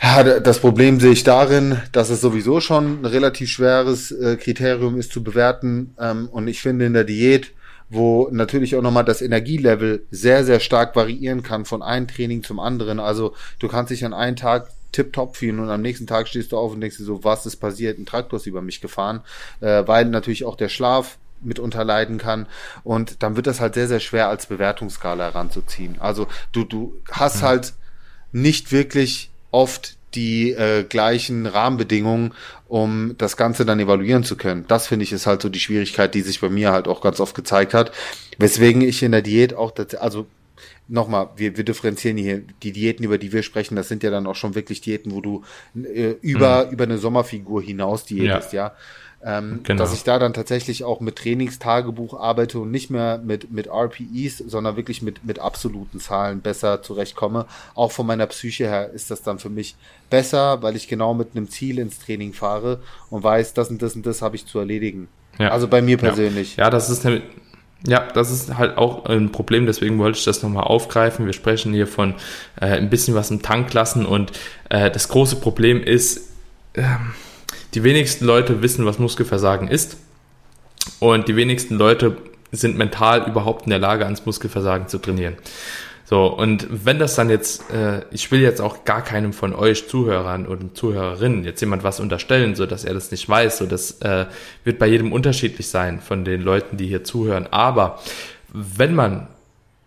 Ja, 0.01 0.39
das 0.39 0.59
Problem 0.59 0.99
sehe 0.99 1.11
ich 1.11 1.23
darin, 1.23 1.77
dass 1.91 2.09
es 2.09 2.21
sowieso 2.21 2.59
schon 2.59 3.01
ein 3.01 3.05
relativ 3.05 3.49
schweres 3.49 4.11
äh, 4.11 4.35
Kriterium 4.37 4.97
ist 4.97 5.13
zu 5.13 5.23
bewerten. 5.23 5.95
Ähm, 5.99 6.27
und 6.29 6.47
ich 6.47 6.61
finde 6.61 6.85
in 6.85 6.93
der 6.93 7.05
Diät 7.05 7.51
wo 7.89 8.27
natürlich 8.31 8.75
auch 8.75 8.81
nochmal 8.81 9.05
das 9.05 9.21
Energielevel 9.21 10.05
sehr, 10.09 10.43
sehr 10.43 10.59
stark 10.59 10.95
variieren 10.95 11.43
kann 11.43 11.65
von 11.65 11.81
einem 11.81 12.07
Training 12.07 12.43
zum 12.43 12.59
anderen. 12.59 12.99
Also 12.99 13.33
du 13.59 13.67
kannst 13.67 13.91
dich 13.91 14.03
an 14.03 14.13
einen 14.13 14.35
Tag 14.35 14.69
tipptopp 14.91 15.37
fühlen 15.37 15.59
und 15.59 15.69
am 15.69 15.81
nächsten 15.81 16.07
Tag 16.07 16.27
stehst 16.27 16.51
du 16.51 16.57
auf 16.57 16.73
und 16.73 16.81
denkst 16.81 16.97
dir 16.97 17.03
so, 17.03 17.23
was 17.23 17.45
ist 17.45 17.57
passiert? 17.57 17.97
Ein 17.97 18.05
Traktor 18.05 18.37
ist 18.37 18.45
über 18.45 18.61
mich 18.61 18.81
gefahren, 18.81 19.21
äh, 19.59 19.83
weil 19.85 20.05
natürlich 20.05 20.45
auch 20.45 20.55
der 20.55 20.69
Schlaf 20.69 21.17
mitunter 21.43 21.83
leiden 21.83 22.17
kann 22.17 22.47
und 22.83 23.23
dann 23.23 23.35
wird 23.35 23.47
das 23.47 23.59
halt 23.59 23.73
sehr, 23.73 23.87
sehr 23.87 23.99
schwer 23.99 24.29
als 24.29 24.47
Bewertungsskala 24.47 25.25
heranzuziehen. 25.25 25.97
Also 25.99 26.27
du, 26.51 26.63
du 26.63 27.01
hast 27.11 27.37
mhm. 27.37 27.47
halt 27.47 27.73
nicht 28.31 28.71
wirklich 28.71 29.29
oft 29.51 29.97
die 30.15 30.51
äh, 30.51 30.83
gleichen 30.83 31.45
Rahmenbedingungen, 31.45 32.33
um 32.67 33.15
das 33.17 33.37
Ganze 33.37 33.65
dann 33.65 33.79
evaluieren 33.79 34.23
zu 34.23 34.35
können. 34.35 34.65
Das 34.67 34.87
finde 34.87 35.03
ich 35.03 35.11
ist 35.11 35.27
halt 35.27 35.41
so 35.41 35.49
die 35.49 35.59
Schwierigkeit, 35.59 36.13
die 36.13 36.21
sich 36.21 36.41
bei 36.41 36.49
mir 36.49 36.71
halt 36.71 36.87
auch 36.87 37.01
ganz 37.01 37.19
oft 37.19 37.35
gezeigt 37.35 37.73
hat. 37.73 37.91
Weswegen 38.37 38.81
ich 38.81 39.01
in 39.03 39.11
der 39.11 39.21
Diät 39.21 39.53
auch, 39.53 39.73
also 39.99 40.27
nochmal, 40.87 41.29
wir, 41.35 41.57
wir 41.57 41.63
differenzieren 41.63 42.17
hier 42.17 42.43
die 42.61 42.71
Diäten, 42.71 43.03
über 43.03 43.17
die 43.17 43.31
wir 43.31 43.43
sprechen, 43.43 43.75
das 43.75 43.87
sind 43.87 44.03
ja 44.03 44.11
dann 44.11 44.27
auch 44.27 44.35
schon 44.35 44.55
wirklich 44.55 44.81
Diäten, 44.81 45.11
wo 45.11 45.21
du 45.21 45.43
äh, 45.75 46.15
über, 46.21 46.65
mhm. 46.65 46.71
über 46.73 46.83
eine 46.83 46.97
Sommerfigur 46.97 47.61
hinaus 47.61 48.05
diätest, 48.05 48.53
ja. 48.53 48.67
ja. 48.67 48.75
Ähm, 49.25 49.61
genau. 49.63 49.81
Dass 49.81 49.93
ich 49.93 50.03
da 50.03 50.19
dann 50.19 50.33
tatsächlich 50.33 50.83
auch 50.83 50.99
mit 50.99 51.15
Trainingstagebuch 51.15 52.19
arbeite 52.19 52.59
und 52.59 52.71
nicht 52.71 52.89
mehr 52.89 53.21
mit, 53.23 53.51
mit 53.51 53.67
RPEs, 53.67 54.39
sondern 54.39 54.75
wirklich 54.75 55.01
mit, 55.01 55.23
mit 55.23 55.39
absoluten 55.39 55.99
Zahlen 55.99 56.41
besser 56.41 56.81
zurechtkomme. 56.81 57.45
Auch 57.73 57.91
von 57.91 58.05
meiner 58.05 58.27
Psyche 58.27 58.65
her 58.65 58.89
ist 58.89 59.11
das 59.11 59.21
dann 59.21 59.39
für 59.39 59.49
mich 59.49 59.75
besser, 60.09 60.61
weil 60.61 60.75
ich 60.75 60.89
genau 60.89 61.13
mit 61.13 61.29
einem 61.35 61.49
Ziel 61.49 61.79
ins 61.79 61.99
Training 61.99 62.33
fahre 62.33 62.81
und 63.09 63.23
weiß, 63.23 63.53
das 63.53 63.69
und 63.69 63.81
das 63.81 63.95
und 63.95 64.05
das 64.05 64.21
habe 64.21 64.35
ich 64.35 64.45
zu 64.45 64.59
erledigen. 64.59 65.07
Ja. 65.39 65.51
Also 65.51 65.67
bei 65.67 65.81
mir 65.81 65.97
persönlich. 65.97 66.57
Ja, 66.57 66.65
ja 66.65 66.69
das 66.69 66.89
ist 66.89 67.05
eine, 67.05 67.21
ja, 67.87 68.07
das 68.13 68.29
ist 68.29 68.57
halt 68.57 68.77
auch 68.77 69.05
ein 69.05 69.31
Problem, 69.31 69.65
deswegen 69.65 69.99
wollte 69.99 70.17
ich 70.17 70.25
das 70.25 70.43
nochmal 70.43 70.65
aufgreifen. 70.65 71.25
Wir 71.25 71.33
sprechen 71.33 71.73
hier 71.73 71.87
von 71.87 72.15
äh, 72.59 72.65
ein 72.65 72.89
bisschen 72.89 73.15
was 73.15 73.31
im 73.31 73.41
Tank 73.41 73.73
lassen 73.73 74.05
und 74.05 74.33
äh, 74.69 74.91
das 74.91 75.07
große 75.07 75.37
Problem 75.37 75.81
ist, 75.81 76.29
ähm, 76.75 77.13
die 77.73 77.83
wenigsten 77.83 78.25
Leute 78.25 78.61
wissen, 78.61 78.85
was 78.85 78.99
Muskelversagen 78.99 79.67
ist. 79.67 79.97
Und 80.99 81.27
die 81.27 81.35
wenigsten 81.35 81.75
Leute 81.75 82.17
sind 82.51 82.77
mental 82.77 83.27
überhaupt 83.27 83.65
in 83.65 83.71
der 83.71 83.79
Lage, 83.79 84.05
ans 84.05 84.25
Muskelversagen 84.25 84.87
zu 84.87 84.99
trainieren. 84.99 85.35
So, 86.05 86.27
und 86.27 86.67
wenn 86.69 86.99
das 86.99 87.15
dann 87.15 87.29
jetzt, 87.29 87.71
äh, 87.71 88.01
ich 88.11 88.29
will 88.29 88.41
jetzt 88.41 88.61
auch 88.61 88.83
gar 88.83 89.01
keinem 89.01 89.33
von 89.33 89.55
euch 89.55 89.87
Zuhörern 89.87 90.45
und 90.45 90.77
Zuhörerinnen 90.77 91.43
jetzt 91.45 91.61
jemand 91.61 91.83
was 91.83 91.99
unterstellen, 91.99 92.55
so 92.55 92.65
dass 92.65 92.83
er 92.83 92.93
das 92.93 93.09
nicht 93.09 93.27
weiß, 93.27 93.57
so 93.57 93.65
das 93.65 94.01
äh, 94.01 94.25
wird 94.63 94.79
bei 94.79 94.87
jedem 94.87 95.13
unterschiedlich 95.13 95.69
sein 95.69 96.01
von 96.01 96.25
den 96.25 96.41
Leuten, 96.41 96.77
die 96.77 96.87
hier 96.87 97.03
zuhören. 97.03 97.47
Aber 97.49 97.99
wenn 98.49 98.93
man 98.93 99.27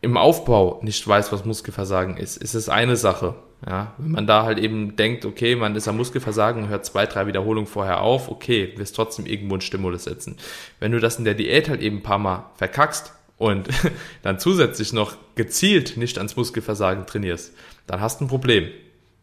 im 0.01 0.17
Aufbau 0.17 0.81
nicht 0.83 1.07
weiß, 1.07 1.33
was 1.33 1.45
Muskelversagen 1.45 2.17
ist, 2.17 2.39
ist 2.39 2.55
es 2.55 2.69
eine 2.69 2.97
Sache. 2.97 3.35
Ja, 3.65 3.95
wenn 3.97 4.13
man 4.13 4.27
da 4.27 4.45
halt 4.45 4.59
eben 4.59 4.97
denkt, 4.97 5.25
okay, 5.25 5.57
man 5.57 5.75
ist 5.77 5.89
am 5.89 5.97
Muskelversagen 5.97 6.63
und 6.63 6.69
hört 6.69 6.85
zwei, 6.85 7.07
drei 7.07 7.27
Wiederholungen 7.27 7.67
vorher 7.67 8.03
auf, 8.03 8.29
okay, 8.31 8.75
wirst 8.77 8.95
trotzdem 8.95 9.25
irgendwo 9.25 9.55
einen 9.55 9.63
Stimulus 9.63 10.05
setzen. 10.05 10.37
Wenn 10.79 10.93
du 10.93 11.01
das 11.01 11.19
in 11.19 11.25
der 11.25 11.35
Diät 11.35 11.69
halt 11.69 11.81
eben 11.81 11.99
ein 11.99 12.03
paar 12.03 12.19
Mal 12.19 12.51
verkackst 12.57 13.15
und 13.39 13.69
dann 14.23 14.39
zusätzlich 14.39 14.93
noch 14.93 15.17
gezielt 15.37 15.97
nicht 15.97 16.19
ans 16.19 16.37
Muskelversagen 16.37 17.07
trainierst, 17.07 17.55
dann 17.87 18.01
hast 18.01 18.21
du 18.21 18.27
ein 18.27 18.29
Problem, 18.29 18.69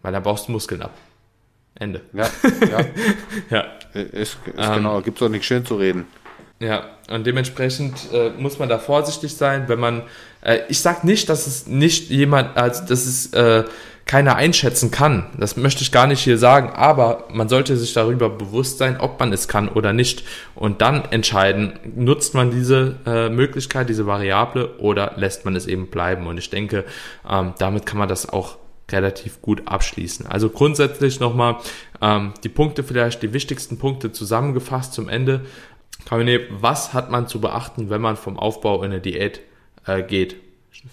weil 0.02 0.12
dann 0.12 0.24
baust 0.24 0.48
du 0.48 0.52
Muskeln 0.52 0.82
ab. 0.82 0.94
Ende. 1.76 2.02
Ja, 2.14 2.30
ja. 2.70 2.86
ja. 3.50 3.66
Ist, 3.94 4.14
ist 4.14 4.38
ähm, 4.58 4.76
genau, 4.76 5.02
gibt's 5.02 5.22
auch 5.22 5.30
nichts 5.30 5.48
schön 5.48 5.66
zu 5.66 5.76
reden. 5.76 6.06
Ja, 6.60 6.86
und 7.10 7.26
dementsprechend 7.28 8.12
äh, 8.14 8.30
muss 8.30 8.60
man 8.60 8.70
da 8.70 8.80
vorsichtig 8.80 9.36
sein, 9.36 9.68
wenn 9.68 9.80
man, 9.80 10.04
äh, 10.42 10.60
ich 10.70 10.80
sag 10.80 11.04
nicht, 11.04 11.30
dass 11.30 11.46
es 11.46 11.68
nicht 11.68 12.10
jemand, 12.10 12.56
also 12.56 12.84
das 12.88 13.06
ist, 13.06 13.34
äh, 13.34 13.66
keiner 14.06 14.36
einschätzen 14.36 14.92
kann. 14.92 15.28
Das 15.38 15.56
möchte 15.56 15.82
ich 15.82 15.92
gar 15.92 16.08
nicht 16.08 16.20
hier 16.20 16.38
sagen, 16.38 16.70
aber 16.70 17.28
man 17.32 17.48
sollte 17.48 17.78
sich 17.78 17.94
darüber 17.94 18.30
bewusst 18.30 18.78
sein, 18.78 19.00
ob 19.00 19.20
man 19.20 19.32
es 19.32 19.48
kann 19.48 19.70
oder 19.70 19.94
nicht. 19.94 20.24
Und 20.56 20.82
dann 20.82 21.06
entscheiden, 21.06 21.80
nutzt 21.96 22.34
man 22.34 22.52
diese 22.52 22.98
äh, 23.06 23.30
Möglichkeit, 23.30 23.90
diese 23.90 24.06
Variable 24.06 24.78
oder 24.78 25.14
lässt 25.16 25.46
man 25.46 25.56
es 25.56 25.68
eben 25.68 25.88
bleiben. 25.88 26.28
Und 26.28 26.38
ich 26.38 26.50
denke, 26.50 26.84
ähm, 27.30 27.54
damit 27.58 27.86
kann 27.86 27.98
man 27.98 28.10
das 28.10 28.28
auch 28.28 28.58
relativ 28.92 29.42
gut 29.42 29.64
abschließen. 29.66 30.28
Also 30.28 30.50
grundsätzlich 30.50 31.20
nochmal 31.20 31.58
ähm, 32.02 32.34
die 32.44 32.50
Punkte 32.50 32.84
vielleicht, 32.84 33.24
die 33.24 33.34
wichtigsten 33.34 33.78
Punkte 33.78 34.12
zusammengefasst 34.12 34.94
zum 34.94 35.08
Ende. 35.08 35.46
Kamine, 36.06 36.42
was 36.50 36.94
hat 36.94 37.10
man 37.10 37.28
zu 37.28 37.40
beachten, 37.40 37.90
wenn 37.90 38.02
man 38.02 38.18
vom 38.18 38.38
Aufbau 38.38 38.84
in 38.84 38.92
eine 38.92 39.00
Diät 39.00 39.40
äh, 39.88 40.04
geht? 40.04 40.36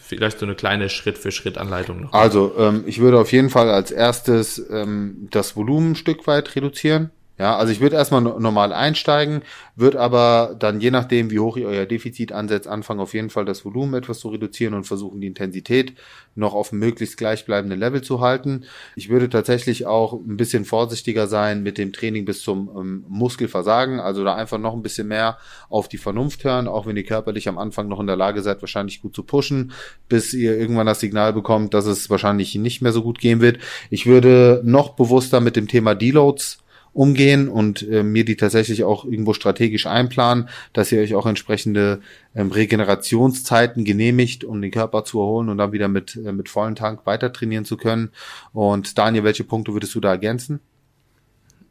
Vielleicht 0.00 0.38
so 0.38 0.46
eine 0.46 0.54
kleine 0.54 0.88
Schritt-für-Schritt-Anleitung 0.88 2.02
noch. 2.02 2.12
Also, 2.12 2.54
ähm, 2.58 2.84
ich 2.86 3.00
würde 3.00 3.18
auf 3.18 3.32
jeden 3.32 3.50
Fall 3.50 3.70
als 3.70 3.90
erstes 3.90 4.62
ähm, 4.70 5.28
das 5.30 5.56
Volumen 5.56 5.92
ein 5.92 5.96
Stück 5.96 6.26
weit 6.26 6.54
reduzieren. 6.56 7.10
Ja, 7.40 7.57
also 7.57 7.72
ich 7.72 7.81
würde 7.81 7.96
erstmal 7.96 8.20
normal 8.20 8.74
einsteigen, 8.74 9.40
würde 9.74 9.98
aber 9.98 10.55
dann 10.59 10.79
je 10.79 10.90
nachdem, 10.90 11.31
wie 11.31 11.38
hoch 11.38 11.57
ihr 11.57 11.68
euer 11.68 11.87
Defizit 11.87 12.33
ansetzt, 12.33 12.68
anfangen 12.68 13.00
auf 13.00 13.14
jeden 13.14 13.31
Fall 13.31 13.46
das 13.46 13.64
Volumen 13.64 13.94
etwas 13.94 14.18
zu 14.18 14.29
reduzieren 14.29 14.74
und 14.74 14.85
versuchen 14.85 15.22
die 15.22 15.26
Intensität 15.26 15.94
noch 16.35 16.53
auf 16.53 16.70
möglichst 16.70 17.16
gleichbleibenden 17.16 17.81
Level 17.81 18.03
zu 18.03 18.20
halten. 18.20 18.64
Ich 18.94 19.09
würde 19.09 19.31
tatsächlich 19.31 19.87
auch 19.87 20.12
ein 20.12 20.37
bisschen 20.37 20.66
vorsichtiger 20.66 21.29
sein 21.29 21.62
mit 21.62 21.79
dem 21.79 21.94
Training 21.94 22.26
bis 22.26 22.42
zum 22.42 22.68
ähm, 22.76 23.05
Muskelversagen, 23.09 24.00
also 24.00 24.22
da 24.22 24.35
einfach 24.35 24.59
noch 24.59 24.74
ein 24.74 24.83
bisschen 24.83 25.09
mehr 25.09 25.38
auf 25.70 25.88
die 25.88 25.96
Vernunft 25.96 26.44
hören, 26.44 26.68
auch 26.68 26.85
wenn 26.85 26.98
ihr 26.98 27.07
körperlich 27.07 27.48
am 27.48 27.57
Anfang 27.57 27.88
noch 27.88 28.00
in 28.00 28.07
der 28.07 28.16
Lage 28.16 28.42
seid, 28.42 28.61
wahrscheinlich 28.61 29.00
gut 29.00 29.16
zu 29.16 29.22
pushen, 29.22 29.72
bis 30.11 30.35
ihr 30.35 30.59
irgendwann 30.59 30.85
das 30.85 31.00
Signal 31.00 31.33
bekommt, 31.33 31.72
dass 31.72 31.87
es 31.87 32.11
wahrscheinlich 32.11 32.55
nicht 32.57 32.83
mehr 32.83 32.92
so 32.92 33.03
gut 33.03 33.18
gehen 33.18 33.40
wird. 33.40 33.61
Ich 33.88 34.05
würde 34.05 34.61
noch 34.62 34.90
bewusster 34.90 35.40
mit 35.40 35.57
dem 35.57 35.68
Thema 35.68 35.94
Deloads 35.94 36.59
umgehen 36.92 37.48
und 37.48 37.83
äh, 37.88 38.03
mir 38.03 38.24
die 38.24 38.37
tatsächlich 38.37 38.85
auch 38.85 39.05
irgendwo 39.05 39.33
strategisch 39.33 39.87
einplanen, 39.87 40.48
dass 40.72 40.90
ihr 40.92 41.00
euch 41.00 41.14
auch 41.14 41.26
entsprechende 41.26 42.00
ähm, 42.35 42.50
Regenerationszeiten 42.50 43.85
genehmigt, 43.85 44.44
um 44.44 44.61
den 44.61 44.70
Körper 44.70 45.05
zu 45.05 45.20
erholen 45.20 45.48
und 45.48 45.59
dann 45.59 45.72
wieder 45.72 45.88
mit, 45.88 46.16
äh, 46.16 46.33
mit 46.33 46.48
vollen 46.48 46.74
Tank 46.74 47.07
weiter 47.07 47.33
trainieren 47.33 47.64
zu 47.64 47.76
können. 47.76 48.11
Und 48.53 48.98
Daniel, 48.98 49.24
welche 49.24 49.44
Punkte 49.44 49.72
würdest 49.72 49.94
du 49.94 50.00
da 50.00 50.11
ergänzen? 50.11 50.61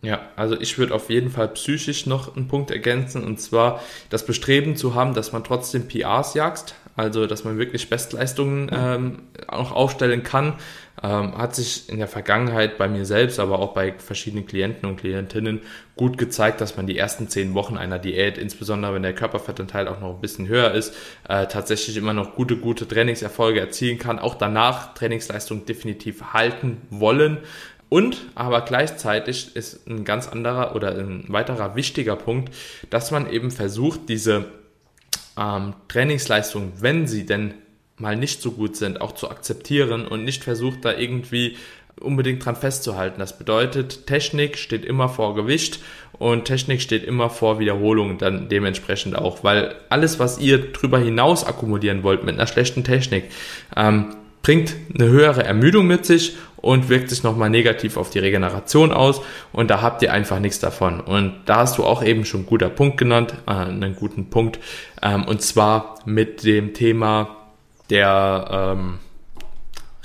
Ja, 0.01 0.21
also 0.37 0.59
ich 0.59 0.77
würde 0.77 0.95
auf 0.95 1.09
jeden 1.09 1.29
Fall 1.29 1.49
psychisch 1.49 2.05
noch 2.05 2.35
einen 2.35 2.47
Punkt 2.47 2.71
ergänzen 2.71 3.25
und 3.25 3.41
zwar 3.41 3.81
das 4.09 4.25
Bestreben 4.25 4.77
zu 4.77 4.95
haben, 4.95 5.13
dass 5.13 5.33
man 5.33 5.43
trotzdem 5.43 5.89
PRs 5.89 6.35
jagst, 6.35 6.73
also 6.95 7.27
dass 7.27 7.43
man 7.43 7.57
wirklich 7.57 7.89
Bestleistungen 7.89 8.71
ähm, 8.73 9.23
auch 9.47 9.73
aufstellen 9.73 10.23
kann. 10.23 10.53
Ähm, 11.01 11.37
hat 11.37 11.55
sich 11.55 11.87
in 11.87 11.99
der 11.99 12.09
Vergangenheit 12.09 12.77
bei 12.77 12.89
mir 12.89 13.05
selbst, 13.05 13.39
aber 13.39 13.59
auch 13.59 13.73
bei 13.73 13.93
verschiedenen 13.97 14.45
Klienten 14.45 14.89
und 14.89 14.97
Klientinnen 14.97 15.61
gut 15.95 16.17
gezeigt, 16.17 16.59
dass 16.59 16.75
man 16.75 16.87
die 16.87 16.97
ersten 16.97 17.29
zehn 17.29 17.53
Wochen 17.53 17.77
einer 17.77 17.99
Diät, 17.99 18.37
insbesondere 18.37 18.93
wenn 18.93 19.03
der 19.03 19.15
Körperfettanteil 19.15 19.87
auch 19.87 20.01
noch 20.01 20.15
ein 20.15 20.21
bisschen 20.21 20.47
höher 20.47 20.71
ist, 20.71 20.93
äh, 21.27 21.47
tatsächlich 21.47 21.95
immer 21.95 22.13
noch 22.13 22.35
gute, 22.35 22.57
gute 22.57 22.85
Trainingserfolge 22.85 23.61
erzielen 23.61 23.97
kann. 23.97 24.19
Auch 24.19 24.35
danach 24.35 24.93
Trainingsleistung 24.93 25.65
definitiv 25.65 26.33
halten 26.33 26.81
wollen. 26.89 27.37
Und 27.87 28.17
aber 28.35 28.61
gleichzeitig 28.61 29.55
ist 29.55 29.87
ein 29.87 30.03
ganz 30.03 30.27
anderer 30.27 30.75
oder 30.75 30.95
ein 30.95 31.23
weiterer 31.27 31.75
wichtiger 31.75 32.15
Punkt, 32.17 32.53
dass 32.89 33.11
man 33.11 33.29
eben 33.29 33.51
versucht, 33.51 34.09
diese 34.09 34.45
ähm, 35.37 35.73
Trainingsleistung, 35.87 36.73
wenn 36.79 37.07
sie 37.07 37.25
denn 37.25 37.53
mal 37.99 38.15
nicht 38.15 38.41
so 38.41 38.51
gut 38.51 38.75
sind, 38.75 39.01
auch 39.01 39.13
zu 39.13 39.29
akzeptieren 39.29 40.07
und 40.07 40.23
nicht 40.23 40.43
versucht, 40.43 40.85
da 40.85 40.93
irgendwie 40.93 41.57
unbedingt 41.99 42.43
dran 42.43 42.55
festzuhalten. 42.55 43.19
Das 43.19 43.37
bedeutet, 43.37 44.07
Technik 44.07 44.57
steht 44.57 44.85
immer 44.85 45.09
vor 45.09 45.35
Gewicht 45.35 45.79
und 46.13 46.45
Technik 46.45 46.81
steht 46.81 47.03
immer 47.03 47.29
vor 47.29 47.59
Wiederholung 47.59 48.17
dann 48.17 48.49
dementsprechend 48.49 49.17
auch, 49.17 49.43
weil 49.43 49.75
alles, 49.89 50.19
was 50.19 50.39
ihr 50.39 50.71
drüber 50.71 50.99
hinaus 50.99 51.45
akkumulieren 51.45 52.03
wollt 52.03 52.23
mit 52.23 52.35
einer 52.35 52.47
schlechten 52.47 52.83
Technik, 52.83 53.25
ähm, 53.75 54.15
bringt 54.41 54.75
eine 54.93 55.09
höhere 55.09 55.43
Ermüdung 55.43 55.87
mit 55.87 56.05
sich 56.05 56.37
und 56.57 56.89
wirkt 56.89 57.09
sich 57.09 57.23
nochmal 57.23 57.49
negativ 57.49 57.97
auf 57.97 58.09
die 58.09 58.19
Regeneration 58.19 58.91
aus 58.91 59.21
und 59.51 59.69
da 59.69 59.81
habt 59.81 60.01
ihr 60.01 60.13
einfach 60.13 60.39
nichts 60.39 60.59
davon. 60.59 60.99
Und 61.01 61.33
da 61.45 61.57
hast 61.57 61.77
du 61.77 61.85
auch 61.85 62.03
eben 62.03 62.25
schon 62.25 62.45
guter 62.45 62.69
Punkt 62.69 62.97
genannt, 62.97 63.33
äh, 63.47 63.51
einen 63.51 63.95
guten 63.95 64.29
Punkt, 64.29 64.59
ähm, 65.01 65.25
und 65.25 65.41
zwar 65.41 65.99
mit 66.05 66.43
dem 66.43 66.73
Thema 66.73 67.38
der 67.89 68.75
ähm, 68.75 68.99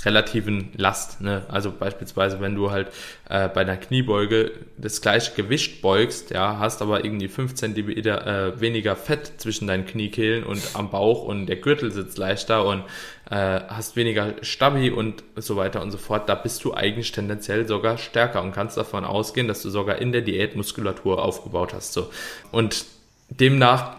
relativen 0.04 0.70
Last. 0.76 1.20
Ne? 1.20 1.44
Also 1.48 1.72
beispielsweise, 1.72 2.40
wenn 2.40 2.54
du 2.54 2.70
halt 2.70 2.88
äh, 3.28 3.48
bei 3.48 3.62
einer 3.62 3.76
Kniebeuge 3.76 4.52
das 4.76 5.00
gleiche 5.00 5.32
Gewicht 5.34 5.82
beugst, 5.82 6.30
ja, 6.30 6.58
hast 6.58 6.82
aber 6.82 7.04
irgendwie 7.04 7.28
fünf 7.28 7.54
Zentimeter 7.54 8.26
äh, 8.26 8.60
weniger 8.60 8.96
Fett 8.96 9.32
zwischen 9.38 9.66
deinen 9.66 9.86
Kniekehlen 9.86 10.44
und 10.44 10.60
am 10.74 10.90
Bauch 10.90 11.24
und 11.24 11.46
der 11.46 11.56
Gürtel 11.56 11.90
sitzt 11.92 12.18
leichter 12.18 12.66
und 12.66 12.84
äh, 13.30 13.60
hast 13.68 13.96
weniger 13.96 14.34
Stabi 14.42 14.90
und 14.90 15.24
so 15.36 15.56
weiter 15.56 15.82
und 15.82 15.90
so 15.90 15.98
fort, 15.98 16.28
da 16.28 16.34
bist 16.34 16.64
du 16.64 16.74
eigentlich 16.74 17.12
tendenziell 17.12 17.66
sogar 17.66 17.98
stärker 17.98 18.42
und 18.42 18.52
kannst 18.52 18.76
davon 18.76 19.04
ausgehen, 19.04 19.48
dass 19.48 19.62
du 19.62 19.70
sogar 19.70 19.98
in 19.98 20.12
der 20.12 20.22
Diät 20.22 20.56
Muskulatur 20.56 21.22
aufgebaut 21.22 21.72
hast. 21.72 21.92
So. 21.92 22.10
Und 22.52 22.84
demnach 23.30 23.96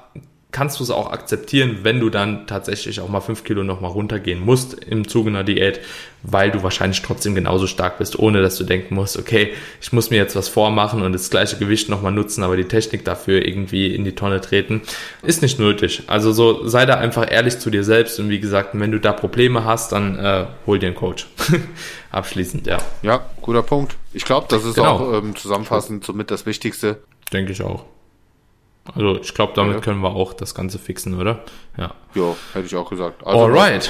kannst 0.56 0.80
du 0.80 0.86
es 0.86 0.90
auch 0.90 1.12
akzeptieren, 1.12 1.80
wenn 1.84 2.00
du 2.00 2.10
dann 2.10 2.48
tatsächlich 2.48 3.02
auch 3.02 3.10
mal 3.10 3.20
fünf 3.20 3.44
Kilo 3.44 3.66
nochmal 3.66 3.92
runtergehen 3.92 4.40
musst 4.40 4.74
im 4.86 5.06
Zuge 5.06 5.30
einer 5.30 5.44
Diät, 5.44 5.82
weil 6.24 6.50
du 6.50 6.64
wahrscheinlich 6.64 7.02
trotzdem 7.02 7.36
genauso 7.36 7.68
stark 7.68 7.98
bist, 7.98 8.18
ohne 8.18 8.42
dass 8.42 8.56
du 8.58 8.64
denken 8.64 8.96
musst, 8.96 9.20
okay, 9.20 9.52
ich 9.82 9.92
muss 9.92 10.12
mir 10.12 10.16
jetzt 10.16 10.34
was 10.34 10.48
vormachen 10.48 11.02
und 11.02 11.12
das 11.12 11.30
gleiche 11.30 11.58
Gewicht 11.58 11.90
nochmal 11.90 12.14
nutzen, 12.14 12.42
aber 12.42 12.56
die 12.56 12.70
Technik 12.70 13.04
dafür 13.04 13.46
irgendwie 13.46 13.94
in 13.94 14.06
die 14.06 14.16
Tonne 14.16 14.40
treten, 14.40 14.82
ist 15.24 15.42
nicht 15.42 15.60
nötig. 15.60 16.04
Also 16.08 16.32
so 16.32 16.66
sei 16.66 16.86
da 16.86 16.96
einfach 16.96 17.30
ehrlich 17.30 17.60
zu 17.60 17.70
dir 17.70 17.84
selbst 17.84 18.18
und 18.22 18.30
wie 18.30 18.40
gesagt, 18.40 18.70
wenn 18.72 18.94
du 18.94 19.00
da 19.02 19.12
Probleme 19.12 19.66
hast, 19.66 19.92
dann 19.92 20.18
äh, 20.18 20.46
hol 20.66 20.80
dir 20.80 20.88
einen 20.88 20.96
Coach. 20.96 21.28
Abschließend, 22.12 22.66
ja. 22.66 22.78
Ja, 23.02 23.26
guter 23.42 23.62
Punkt. 23.62 23.98
Ich 24.14 24.24
glaube, 24.24 24.48
das 24.48 24.64
ist 24.64 24.76
genau. 24.76 25.00
auch 25.00 25.14
ähm, 25.16 25.36
zusammenfassend 25.36 26.06
somit 26.06 26.32
das 26.32 26.46
Wichtigste. 26.46 27.00
Denke 27.34 27.52
ich 27.52 27.62
auch. 27.62 27.84
Also 28.94 29.20
ich 29.20 29.34
glaube, 29.34 29.54
damit 29.56 29.76
ja. 29.76 29.82
können 29.82 30.02
wir 30.02 30.10
auch 30.10 30.34
das 30.34 30.54
Ganze 30.54 30.78
fixen, 30.78 31.20
oder? 31.20 31.40
Ja. 31.78 31.94
Ja, 32.14 32.36
hätte 32.54 32.66
ich 32.66 32.76
auch 32.76 32.90
gesagt. 32.90 33.26
Also, 33.26 33.46
Alright. 33.46 33.90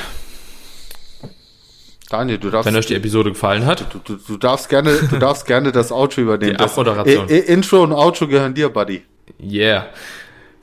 Daniel, 2.09 2.37
du 2.37 2.49
darfst. 2.49 2.67
Wenn 2.67 2.75
euch 2.75 2.85
die 2.85 2.95
Episode 2.95 3.31
gefallen 3.31 3.65
hat. 3.65 3.93
Du, 3.93 3.99
du, 3.99 4.15
du 4.15 4.37
darfst 4.37 4.69
gerne, 4.69 4.95
du 5.09 5.17
darfst 5.19 5.45
gerne 5.45 5.71
das 5.71 5.91
Outro 5.91 6.21
übernehmen. 6.21 6.57
Die 6.57 6.63
Abmoderation. 6.63 7.27
Das, 7.27 7.39
Intro 7.39 7.83
und 7.83 7.91
Outro 7.91 8.27
gehören 8.27 8.53
dir, 8.53 8.69
Buddy. 8.69 9.03
Yeah. 9.39 9.87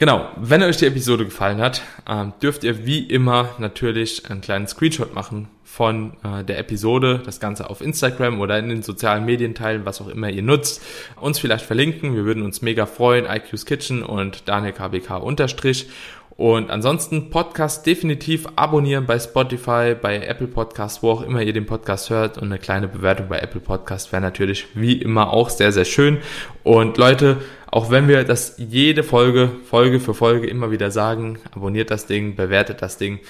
Genau, 0.03 0.27
wenn 0.35 0.65
euch 0.65 0.79
die 0.79 0.87
Episode 0.87 1.25
gefallen 1.25 1.61
hat, 1.61 1.81
ähm, 2.09 2.33
dürft 2.43 2.65
ihr 2.65 2.85
wie 2.85 3.07
immer 3.07 3.51
natürlich 3.59 4.29
einen 4.29 4.41
kleinen 4.41 4.67
Screenshot 4.67 5.15
machen 5.15 5.47
von 5.63 6.15
äh, 6.25 6.43
der 6.43 6.59
Episode, 6.59 7.23
das 7.25 7.39
Ganze 7.39 7.71
auf 7.71 7.81
Instagram 7.81 8.41
oder 8.41 8.59
in 8.59 8.69
den 8.69 8.83
sozialen 8.83 9.25
Medien 9.25 9.55
teilen, 9.55 9.85
was 9.85 10.01
auch 10.01 10.09
immer 10.09 10.29
ihr 10.29 10.43
nutzt, 10.43 10.83
uns 11.21 11.39
vielleicht 11.39 11.65
verlinken. 11.65 12.17
Wir 12.17 12.25
würden 12.25 12.43
uns 12.43 12.63
mega 12.63 12.87
freuen. 12.87 13.27
IQ's 13.27 13.65
Kitchen 13.65 14.03
und 14.03 14.49
Daniel 14.49 14.73
KBK 14.73 15.19
unterstrich. 15.23 15.89
Und 16.37 16.71
ansonsten 16.71 17.31
Podcast 17.31 17.87
definitiv 17.87 18.47
abonnieren 18.57 19.07
bei 19.07 19.19
Spotify, 19.19 19.95
bei 20.01 20.19
Apple 20.19 20.47
Podcast, 20.47 21.03
wo 21.03 21.11
auch 21.11 21.23
immer 21.23 21.43
ihr 21.43 21.53
den 21.53 21.67
Podcast 21.67 22.11
hört. 22.11 22.39
Und 22.39 22.45
eine 22.45 22.59
kleine 22.59 22.89
Bewertung 22.89 23.29
bei 23.29 23.39
Apple 23.39 23.61
Podcast 23.61 24.13
wäre 24.13 24.23
natürlich 24.23 24.67
wie 24.75 24.95
immer 24.95 25.33
auch 25.33 25.51
sehr, 25.51 25.73
sehr 25.73 25.85
schön. 25.85 26.19
Und 26.63 26.97
Leute, 26.97 27.39
auch 27.71 27.91
wenn 27.91 28.09
wir 28.09 28.25
das 28.25 28.55
jede 28.59 29.03
Folge, 29.03 29.51
Folge 29.65 30.01
für 30.01 30.15
Folge 30.15 30.47
immer 30.47 30.71
wieder 30.71 30.91
sagen, 30.91 31.39
abonniert 31.55 31.91
das 31.91 32.07
Ding, 32.07 32.35
bewertet 32.35 32.83
das 32.83 32.97
Ding. 32.97 33.21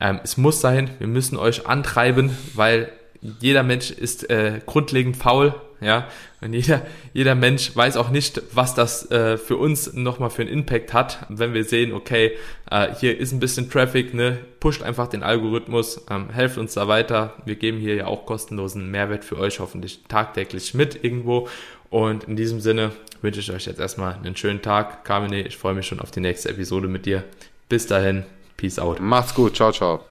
Ähm, 0.00 0.20
es 0.22 0.36
muss 0.36 0.60
sein, 0.60 0.90
wir 0.98 1.06
müssen 1.06 1.36
euch 1.36 1.66
antreiben, 1.66 2.36
weil 2.54 2.92
jeder 3.22 3.62
Mensch 3.62 3.90
ist 3.90 4.28
äh, 4.30 4.60
grundlegend 4.64 5.16
faul, 5.16 5.54
ja, 5.80 6.08
und 6.42 6.52
jeder, 6.52 6.82
jeder 7.14 7.34
Mensch 7.34 7.74
weiß 7.74 7.96
auch 7.96 8.10
nicht, 8.10 8.42
was 8.52 8.74
das 8.74 9.10
äh, 9.10 9.38
für 9.38 9.56
uns 9.56 9.94
nochmal 9.94 10.30
für 10.30 10.42
einen 10.42 10.50
Impact 10.50 10.92
hat, 10.92 11.26
wenn 11.30 11.54
wir 11.54 11.64
sehen, 11.64 11.92
okay, 11.92 12.32
äh, 12.70 12.88
hier 12.98 13.18
ist 13.18 13.32
ein 13.32 13.40
bisschen 13.40 13.70
Traffic, 13.70 14.12
ne, 14.12 14.38
pusht 14.58 14.82
einfach 14.82 15.08
den 15.08 15.22
Algorithmus, 15.22 16.04
ähm, 16.10 16.28
helft 16.30 16.58
uns 16.58 16.74
da 16.74 16.86
weiter. 16.86 17.34
Wir 17.46 17.56
geben 17.56 17.78
hier 17.78 17.94
ja 17.94 18.06
auch 18.06 18.26
kostenlosen 18.26 18.90
Mehrwert 18.90 19.24
für 19.24 19.38
euch 19.38 19.60
hoffentlich 19.60 20.00
tagtäglich 20.08 20.74
mit 20.74 21.02
irgendwo. 21.02 21.48
Und 21.88 22.24
in 22.24 22.36
diesem 22.36 22.60
Sinne 22.60 22.92
wünsche 23.20 23.40
ich 23.40 23.50
euch 23.50 23.66
jetzt 23.66 23.80
erstmal 23.80 24.14
einen 24.14 24.36
schönen 24.36 24.62
Tag. 24.62 25.04
Carmine, 25.04 25.42
ich 25.42 25.56
freue 25.56 25.74
mich 25.74 25.86
schon 25.86 26.00
auf 26.00 26.10
die 26.10 26.20
nächste 26.20 26.50
Episode 26.50 26.88
mit 26.88 27.06
dir. 27.06 27.24
Bis 27.68 27.86
dahin. 27.86 28.24
Peace 28.56 28.78
out. 28.78 29.00
Macht's 29.00 29.34
gut. 29.34 29.56
Ciao, 29.56 29.72
ciao. 29.72 30.04